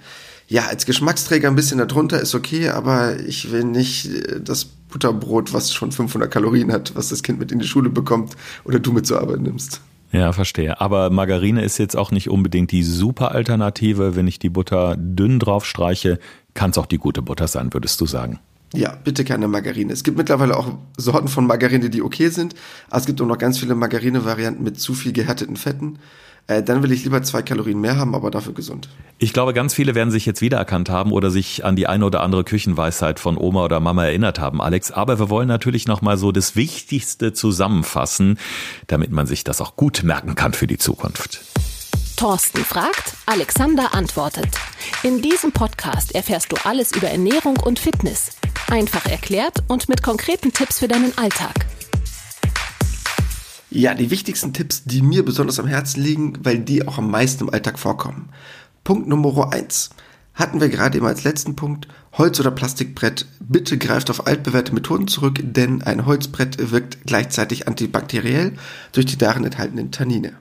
ja, 0.46 0.66
als 0.66 0.84
Geschmacksträger 0.84 1.48
ein 1.48 1.56
bisschen 1.56 1.78
darunter 1.78 2.20
ist 2.20 2.34
okay, 2.34 2.68
aber 2.68 3.18
ich 3.20 3.50
will 3.50 3.64
nicht 3.64 4.10
äh, 4.10 4.40
das 4.42 4.66
Butterbrot, 4.66 5.54
was 5.54 5.72
schon 5.72 5.90
500 5.90 6.30
Kalorien 6.30 6.70
hat, 6.70 6.94
was 6.96 7.08
das 7.08 7.22
Kind 7.22 7.38
mit 7.38 7.50
in 7.50 7.60
die 7.60 7.66
Schule 7.66 7.88
bekommt 7.88 8.36
oder 8.64 8.78
du 8.78 8.92
mit 8.92 9.06
zur 9.06 9.22
Arbeit 9.22 9.40
nimmst. 9.40 9.80
Ja, 10.12 10.32
verstehe. 10.32 10.80
Aber 10.80 11.10
Margarine 11.10 11.62
ist 11.62 11.78
jetzt 11.78 11.96
auch 11.96 12.10
nicht 12.10 12.30
unbedingt 12.30 12.72
die 12.72 12.82
super 12.82 13.32
Alternative. 13.32 14.16
Wenn 14.16 14.26
ich 14.26 14.38
die 14.38 14.48
Butter 14.48 14.96
dünn 14.98 15.38
drauf 15.38 15.66
streiche, 15.66 16.18
kann 16.58 16.70
es 16.72 16.78
auch 16.78 16.86
die 16.86 16.98
gute 16.98 17.22
Butter 17.22 17.46
sein, 17.46 17.72
würdest 17.72 18.00
du 18.00 18.06
sagen? 18.06 18.40
Ja, 18.74 18.96
bitte 19.04 19.24
keine 19.24 19.46
Margarine. 19.46 19.92
Es 19.92 20.02
gibt 20.02 20.18
mittlerweile 20.18 20.56
auch 20.56 20.72
Sorten 20.96 21.28
von 21.28 21.46
Margarine, 21.46 21.88
die 21.88 22.02
okay 22.02 22.30
sind, 22.30 22.56
aber 22.90 22.98
es 22.98 23.06
gibt 23.06 23.20
auch 23.20 23.26
noch 23.26 23.38
ganz 23.38 23.60
viele 23.60 23.76
Margarine-Varianten 23.76 24.64
mit 24.64 24.80
zu 24.80 24.94
viel 24.94 25.12
gehärteten 25.12 25.56
Fetten. 25.56 26.00
Äh, 26.48 26.64
dann 26.64 26.82
will 26.82 26.90
ich 26.90 27.04
lieber 27.04 27.22
zwei 27.22 27.42
Kalorien 27.42 27.80
mehr 27.80 27.96
haben, 27.96 28.16
aber 28.16 28.32
dafür 28.32 28.54
gesund. 28.54 28.88
Ich 29.18 29.32
glaube, 29.32 29.54
ganz 29.54 29.72
viele 29.72 29.94
werden 29.94 30.10
sich 30.10 30.26
jetzt 30.26 30.40
wiedererkannt 30.40 30.90
haben 30.90 31.12
oder 31.12 31.30
sich 31.30 31.64
an 31.64 31.76
die 31.76 31.86
eine 31.86 32.04
oder 32.04 32.22
andere 32.22 32.42
Küchenweisheit 32.42 33.20
von 33.20 33.38
Oma 33.38 33.64
oder 33.64 33.78
Mama 33.78 34.04
erinnert 34.04 34.40
haben, 34.40 34.60
Alex. 34.60 34.90
Aber 34.90 35.20
wir 35.20 35.30
wollen 35.30 35.48
natürlich 35.48 35.86
nochmal 35.86 36.18
so 36.18 36.32
das 36.32 36.56
Wichtigste 36.56 37.32
zusammenfassen, 37.32 38.36
damit 38.88 39.12
man 39.12 39.28
sich 39.28 39.44
das 39.44 39.60
auch 39.60 39.76
gut 39.76 40.02
merken 40.02 40.34
kann 40.34 40.54
für 40.54 40.66
die 40.66 40.78
Zukunft. 40.78 41.40
Thorsten 42.18 42.64
fragt, 42.64 43.14
Alexander 43.26 43.94
antwortet. 43.94 44.48
In 45.04 45.22
diesem 45.22 45.52
Podcast 45.52 46.16
erfährst 46.16 46.50
du 46.50 46.56
alles 46.64 46.90
über 46.90 47.06
Ernährung 47.06 47.56
und 47.60 47.78
Fitness. 47.78 48.30
Einfach 48.68 49.06
erklärt 49.06 49.62
und 49.68 49.88
mit 49.88 50.02
konkreten 50.02 50.52
Tipps 50.52 50.80
für 50.80 50.88
deinen 50.88 51.16
Alltag. 51.16 51.54
Ja, 53.70 53.94
die 53.94 54.10
wichtigsten 54.10 54.52
Tipps, 54.52 54.82
die 54.82 55.00
mir 55.00 55.24
besonders 55.24 55.60
am 55.60 55.68
Herzen 55.68 56.02
liegen, 56.02 56.36
weil 56.42 56.58
die 56.58 56.88
auch 56.88 56.98
am 56.98 57.08
meisten 57.08 57.44
im 57.44 57.54
Alltag 57.54 57.78
vorkommen. 57.78 58.30
Punkt 58.82 59.06
Nummer 59.06 59.52
eins 59.52 59.90
Hatten 60.34 60.60
wir 60.60 60.70
gerade 60.70 60.98
eben 60.98 61.06
als 61.06 61.22
letzten 61.22 61.54
Punkt 61.54 61.86
Holz- 62.14 62.40
oder 62.40 62.50
Plastikbrett. 62.50 63.26
Bitte 63.38 63.78
greift 63.78 64.10
auf 64.10 64.26
altbewährte 64.26 64.74
Methoden 64.74 65.06
zurück, 65.06 65.38
denn 65.40 65.82
ein 65.82 66.04
Holzbrett 66.04 66.72
wirkt 66.72 66.98
gleichzeitig 67.06 67.68
antibakteriell 67.68 68.54
durch 68.90 69.06
die 69.06 69.18
darin 69.18 69.44
enthaltenen 69.44 69.92
Tannine 69.92 70.36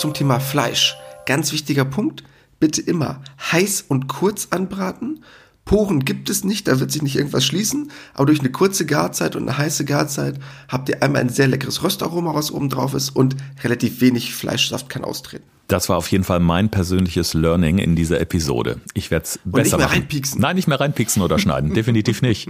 zum 0.00 0.14
Thema 0.14 0.40
Fleisch. 0.40 0.96
Ganz 1.26 1.52
wichtiger 1.52 1.84
Punkt. 1.84 2.24
Bitte 2.58 2.80
immer 2.80 3.22
heiß 3.52 3.84
und 3.88 4.08
kurz 4.08 4.48
anbraten. 4.50 5.22
Poren 5.64 6.04
gibt 6.04 6.30
es 6.30 6.42
nicht, 6.42 6.66
da 6.66 6.80
wird 6.80 6.90
sich 6.90 7.02
nicht 7.02 7.16
irgendwas 7.16 7.44
schließen, 7.44 7.92
aber 8.14 8.26
durch 8.26 8.40
eine 8.40 8.50
kurze 8.50 8.86
Garzeit 8.86 9.36
und 9.36 9.42
eine 9.42 9.56
heiße 9.56 9.84
Garzeit 9.84 10.40
habt 10.68 10.88
ihr 10.88 11.02
einmal 11.02 11.20
ein 11.20 11.28
sehr 11.28 11.46
leckeres 11.46 11.82
Röstaroma, 11.82 12.34
was 12.34 12.50
oben 12.50 12.70
drauf 12.70 12.94
ist 12.94 13.10
und 13.10 13.36
relativ 13.62 14.00
wenig 14.00 14.34
Fleischsaft 14.34 14.88
kann 14.88 15.04
austreten. 15.04 15.44
Das 15.68 15.88
war 15.88 15.98
auf 15.98 16.10
jeden 16.10 16.24
Fall 16.24 16.40
mein 16.40 16.70
persönliches 16.70 17.34
Learning 17.34 17.78
in 17.78 17.94
dieser 17.94 18.20
Episode. 18.20 18.80
Ich 18.94 19.12
werde 19.12 19.24
es 19.24 19.38
besser 19.44 19.44
und 19.44 19.62
nicht 19.62 19.70
mehr 19.70 19.78
machen. 19.86 19.92
reinpieksen. 19.92 20.40
Nein, 20.40 20.56
nicht 20.56 20.66
mehr 20.66 20.80
reinpieksen 20.80 21.22
oder 21.22 21.38
schneiden. 21.38 21.72
Definitiv 21.74 22.22
nicht. 22.22 22.48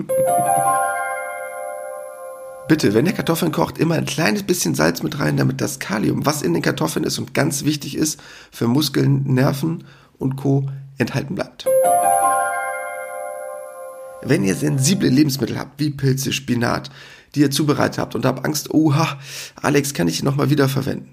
Bitte, 2.71 2.95
wenn 2.95 3.05
ihr 3.05 3.13
Kartoffeln 3.13 3.51
kocht, 3.51 3.79
immer 3.79 3.97
ein 3.97 4.05
kleines 4.05 4.45
bisschen 4.45 4.77
Salz 4.77 5.03
mit 5.03 5.19
rein, 5.19 5.37
damit 5.37 5.61
das 5.61 5.81
Kalium, 5.81 6.25
was 6.25 6.41
in 6.41 6.53
den 6.53 6.63
Kartoffeln 6.63 7.05
ist 7.05 7.19
und 7.19 7.35
ganz 7.35 7.65
wichtig 7.65 7.97
ist 7.97 8.21
für 8.53 8.69
Muskeln, 8.69 9.25
Nerven 9.25 9.83
und 10.19 10.37
Co. 10.37 10.71
enthalten 10.97 11.35
bleibt. 11.35 11.67
Wenn 14.23 14.45
ihr 14.45 14.55
sensible 14.55 15.09
Lebensmittel 15.09 15.59
habt, 15.59 15.81
wie 15.81 15.91
Pilze, 15.91 16.33
Spinat, 16.33 16.93
die 17.35 17.41
ihr 17.41 17.51
zubereitet 17.51 17.99
habt 17.99 18.15
und 18.15 18.25
habt 18.25 18.45
Angst, 18.45 18.73
oha, 18.73 19.19
Alex, 19.57 19.93
kann 19.93 20.07
ich 20.07 20.19
die 20.19 20.25
nochmal 20.25 20.51
wiederverwenden? 20.51 21.09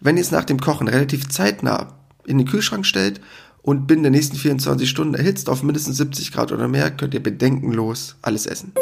Wenn 0.00 0.18
ihr 0.18 0.22
es 0.22 0.30
nach 0.30 0.44
dem 0.44 0.60
Kochen 0.60 0.88
relativ 0.88 1.30
zeitnah 1.30 1.94
in 2.26 2.36
den 2.36 2.46
Kühlschrank 2.46 2.84
stellt 2.84 3.22
und 3.62 3.86
binnen 3.86 4.02
der 4.02 4.12
nächsten 4.12 4.36
24 4.36 4.90
Stunden 4.90 5.14
erhitzt 5.14 5.48
auf 5.48 5.62
mindestens 5.62 5.96
70 5.96 6.32
Grad 6.32 6.52
oder 6.52 6.68
mehr, 6.68 6.90
könnt 6.90 7.14
ihr 7.14 7.22
bedenkenlos 7.22 8.16
alles 8.20 8.44
essen. 8.44 8.74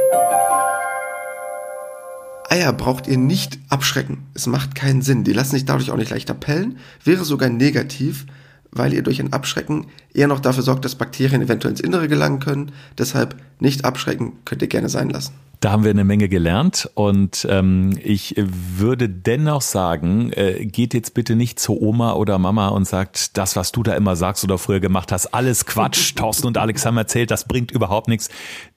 Eier 2.48 2.72
braucht 2.72 3.06
ihr 3.06 3.18
nicht 3.18 3.58
abschrecken. 3.68 4.26
Es 4.34 4.46
macht 4.46 4.74
keinen 4.74 5.02
Sinn. 5.02 5.24
Die 5.24 5.32
lassen 5.32 5.52
sich 5.52 5.64
dadurch 5.64 5.90
auch 5.90 5.96
nicht 5.96 6.10
leichter 6.10 6.34
pellen. 6.34 6.78
Wäre 7.04 7.24
sogar 7.24 7.48
negativ, 7.48 8.26
weil 8.70 8.92
ihr 8.92 9.02
durch 9.02 9.20
ein 9.20 9.32
Abschrecken 9.32 9.86
eher 10.12 10.28
noch 10.28 10.40
dafür 10.40 10.62
sorgt, 10.62 10.84
dass 10.84 10.94
Bakterien 10.94 11.42
eventuell 11.42 11.72
ins 11.72 11.80
Innere 11.80 12.08
gelangen 12.08 12.40
können. 12.40 12.72
Deshalb 12.98 13.36
nicht 13.58 13.84
abschrecken, 13.84 14.34
könnt 14.44 14.62
ihr 14.62 14.68
gerne 14.68 14.88
sein 14.88 15.10
lassen. 15.10 15.34
Da 15.60 15.72
haben 15.72 15.84
wir 15.84 15.90
eine 15.90 16.04
Menge 16.04 16.28
gelernt 16.28 16.90
und 16.94 17.46
ähm, 17.48 17.98
ich 18.02 18.34
würde 18.36 19.08
dennoch 19.08 19.62
sagen, 19.62 20.30
äh, 20.32 20.66
geht 20.66 20.92
jetzt 20.92 21.14
bitte 21.14 21.34
nicht 21.34 21.58
zu 21.58 21.80
Oma 21.80 22.12
oder 22.12 22.38
Mama 22.38 22.68
und 22.68 22.86
sagt, 22.86 23.38
das, 23.38 23.56
was 23.56 23.72
du 23.72 23.82
da 23.82 23.94
immer 23.94 24.16
sagst 24.16 24.44
oder 24.44 24.58
früher 24.58 24.80
gemacht 24.80 25.12
hast, 25.12 25.32
alles 25.32 25.64
Quatsch. 25.64 26.14
Thorsten 26.16 26.46
und 26.46 26.58
Alex 26.58 26.84
haben 26.84 26.96
erzählt, 26.98 27.30
das 27.30 27.48
bringt 27.48 27.70
überhaupt 27.70 28.08
nichts. 28.08 28.28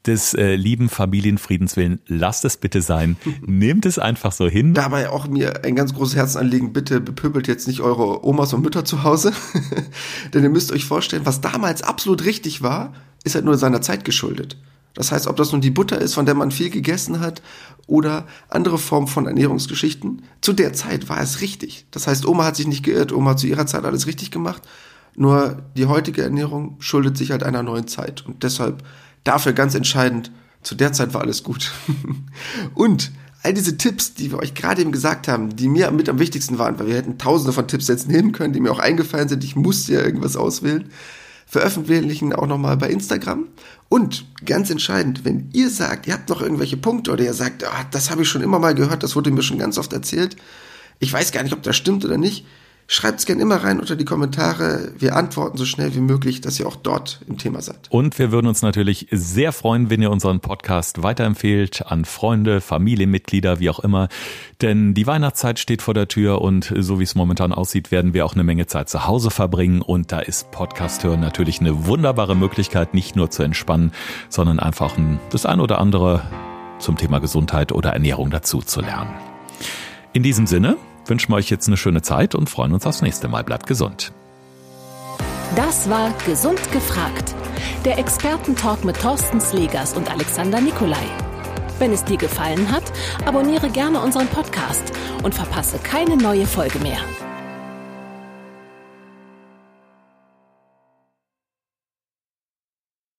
Des 0.06 0.34
äh, 0.34 0.56
lieben 0.56 0.88
Familienfriedens 0.88 1.76
willen, 1.76 2.00
lasst 2.08 2.46
es 2.46 2.56
bitte 2.56 2.82
sein. 2.82 3.18
Nehmt 3.46 3.86
es 3.86 4.00
einfach 4.00 4.32
so 4.32 4.48
hin. 4.48 4.74
Dabei 4.74 5.10
auch 5.10 5.28
mir 5.28 5.66
ein 5.66 5.76
ganz 5.76 5.94
großes 5.94 6.16
Herzenanliegen, 6.16 6.72
bitte 6.72 7.02
bepöbelt 7.02 7.48
jetzt 7.48 7.68
nicht 7.68 7.82
eure 7.82 8.26
Omas 8.26 8.54
und 8.54 8.62
Mütter 8.62 8.86
zu 8.86 9.04
Hause. 9.04 9.34
Denn 10.34 10.44
ihr 10.44 10.50
müsst 10.50 10.72
euch 10.72 10.86
vorstellen, 10.86 11.26
was 11.26 11.42
damals 11.42 11.82
absolut 11.82 12.24
richtig 12.24 12.62
war, 12.62 12.94
ist 13.24 13.36
halt 13.36 13.46
nur 13.46 13.58
seiner 13.58 13.82
Zeit 13.82 14.06
geschuldet. 14.06 14.58
Das 15.00 15.14
heißt, 15.14 15.28
ob 15.28 15.38
das 15.38 15.54
nun 15.54 15.62
die 15.62 15.70
Butter 15.70 15.98
ist, 15.98 16.14
von 16.14 16.26
der 16.26 16.36
man 16.36 16.52
viel 16.52 16.70
gegessen 16.70 17.22
hat, 17.22 17.42
oder 17.88 18.28
andere 18.50 18.78
Formen 18.78 19.08
von 19.08 19.28
Ernährungsgeschichten, 19.28 20.24
zu 20.42 20.52
der 20.52 20.74
Zeit 20.74 21.08
war 21.08 21.22
es 21.22 21.40
richtig. 21.40 21.86
Das 21.92 22.06
heißt, 22.06 22.28
Oma 22.28 22.44
hat 22.44 22.58
sich 22.58 22.68
nicht 22.68 22.84
geirrt, 22.84 23.14
Oma 23.14 23.30
hat 23.30 23.40
zu 23.40 23.48
ihrer 23.48 23.66
Zeit 23.66 23.86
alles 23.86 24.08
richtig 24.08 24.30
gemacht. 24.30 24.62
Nur 25.16 25.64
die 25.78 25.86
heutige 25.86 26.22
Ernährung 26.22 26.76
schuldet 26.80 27.18
sich 27.18 27.32
halt 27.32 27.44
einer 27.44 27.64
neuen 27.64 27.88
Zeit. 27.88 28.26
Und 28.26 28.44
deshalb 28.44 28.84
dafür 29.24 29.54
ganz 29.54 29.74
entscheidend, 29.74 30.34
zu 30.64 30.76
der 30.76 30.92
Zeit 30.92 31.14
war 31.14 31.22
alles 31.22 31.46
gut. 31.46 31.72
und 32.74 33.14
all 33.42 33.54
diese 33.54 33.78
Tipps, 33.78 34.16
die 34.16 34.32
wir 34.32 34.40
euch 34.40 34.54
gerade 34.54 34.82
eben 34.82 34.92
gesagt 34.92 35.30
haben, 35.30 35.56
die 35.56 35.70
mir 35.70 35.92
mit 35.92 36.10
am 36.10 36.20
wichtigsten 36.20 36.58
waren, 36.58 36.78
weil 36.78 36.88
wir 36.88 36.96
hätten 36.96 37.18
tausende 37.18 37.54
von 37.54 37.70
Tipps 37.70 37.88
jetzt 37.88 38.10
nehmen 38.10 38.34
können, 38.34 38.52
die 38.52 38.60
mir 38.60 38.74
auch 38.74 38.80
eingefallen 38.80 39.30
sind, 39.30 39.46
ich 39.46 39.56
musste 39.56 39.94
ja 39.94 40.02
irgendwas 40.02 40.36
auswählen, 40.36 40.90
veröffentlichen 41.50 42.32
auch 42.32 42.46
nochmal 42.46 42.78
bei 42.78 42.90
Instagram. 42.90 43.48
Und 43.90 44.26
ganz 44.46 44.70
entscheidend, 44.70 45.26
wenn 45.26 45.50
ihr 45.52 45.72
sagt, 45.72 46.06
ihr 46.06 46.14
habt 46.14 46.30
noch 46.30 46.42
irgendwelche 46.42 46.78
Punkte 46.78 47.12
oder 47.12 47.24
ihr 47.24 47.34
sagt, 47.34 47.64
ah, 47.64 47.86
das 47.90 48.12
habe 48.12 48.22
ich 48.22 48.30
schon 48.30 48.44
immer 48.44 48.60
mal 48.60 48.76
gehört, 48.76 49.02
das 49.02 49.16
wurde 49.16 49.32
mir 49.32 49.42
schon 49.42 49.58
ganz 49.58 49.80
oft 49.80 49.92
erzählt, 49.92 50.36
ich 51.00 51.12
weiß 51.12 51.32
gar 51.32 51.42
nicht, 51.42 51.54
ob 51.54 51.64
das 51.64 51.76
stimmt 51.76 52.06
oder 52.06 52.18
nicht, 52.18 52.46
Schreibt 52.92 53.20
es 53.20 53.28
gerne 53.28 53.44
immer 53.44 53.58
rein 53.58 53.80
unter 53.80 53.96
die 53.96 54.04
Kommentare. 54.04 54.94
Wir 54.98 55.16
antworten 55.16 55.60
so 55.60 55.66
schnell 55.66 55.94
wie 55.94 56.00
möglich, 56.00 56.42
dass 56.42 56.60
ihr 56.60 56.66
auch 56.66 56.76
dort 56.76 57.22
im 57.28 57.38
Thema 57.38 57.62
seid. 57.62 57.88
Und 57.92 58.18
wir 58.18 58.32
würden 58.32 58.48
uns 58.48 58.64
natürlich 58.64 59.06
sehr 59.12 59.52
freuen, 59.52 59.92
wenn 59.92 60.02
ihr 60.02 60.10
unseren 60.10 60.40
Podcast 60.40 61.04
weiterempfehlt 61.04 61.86
an 61.86 62.04
Freunde, 62.04 62.62
Familienmitglieder, 62.62 63.60
wie 63.60 63.70
auch 63.70 63.78
immer. 63.78 64.10
Denn 64.64 64.96
die 64.96 65.06
Weihnachtszeit 65.06 65.60
steht 65.60 65.84
vor 65.84 65.94
der 65.94 66.08
Tür 66.08 66.42
und 66.42 66.74
so 66.80 67.00
wie 67.00 67.04
es 67.04 67.14
momentan 67.14 67.54
aussieht, 67.54 67.92
werden 67.92 68.16
wir 68.16 68.26
auch 68.26 68.34
eine 68.34 68.44
Menge 68.44 68.66
Zeit 68.66 68.90
zu 68.90 69.06
Hause 69.06 69.30
verbringen. 69.30 69.84
Und 69.84 70.12
da 70.12 70.22
ist 70.22 70.50
Podcast 70.50 71.04
hören 71.04 71.20
natürlich 71.20 71.60
eine 71.62 71.86
wunderbare 71.86 72.36
Möglichkeit, 72.36 72.96
nicht 72.96 73.16
nur 73.16 73.30
zu 73.30 73.44
entspannen, 73.44 73.92
sondern 74.30 74.60
einfach 74.60 74.98
das 75.30 75.46
ein 75.46 75.60
oder 75.60 75.78
andere 75.78 76.24
zum 76.80 76.98
Thema 76.98 77.20
Gesundheit 77.20 77.72
oder 77.72 77.92
Ernährung 77.92 78.32
dazu 78.32 78.64
zu 78.64 78.82
lernen. 78.82 79.14
In 80.12 80.24
diesem 80.24 80.48
Sinne, 80.48 80.78
wünschen 81.10 81.32
wir 81.32 81.38
euch 81.38 81.50
jetzt 81.50 81.68
eine 81.68 81.78
schöne 81.78 82.02
Zeit 82.02 82.36
und 82.36 82.50
freuen 82.50 82.74
uns 82.74 82.86
aufs 82.86 83.02
nächste 83.02 83.28
Mal. 83.28 83.44
Bleibt 83.44 83.68
gesund. 83.68 84.12
Das 85.56 85.90
war 85.90 86.14
Gesund 86.26 86.72
gefragt. 86.72 87.36
Der 87.86 87.98
Expertentalk 87.98 88.86
mit 88.86 89.00
Thorsten 89.00 89.42
Slegers 89.42 89.94
und 89.94 90.12
Alexander 90.12 90.62
Nikolai. 90.62 91.06
Wenn 91.80 91.92
es 91.94 92.04
dir 92.04 92.18
gefallen 92.18 92.72
hat, 92.72 92.84
abonniere 93.26 93.70
gerne 93.70 94.02
unseren 94.02 94.28
Podcast 94.28 94.92
und 95.24 95.34
verpasse 95.34 95.80
keine 95.80 96.18
neue 96.18 96.46
Folge 96.46 96.80
mehr. 96.80 97.00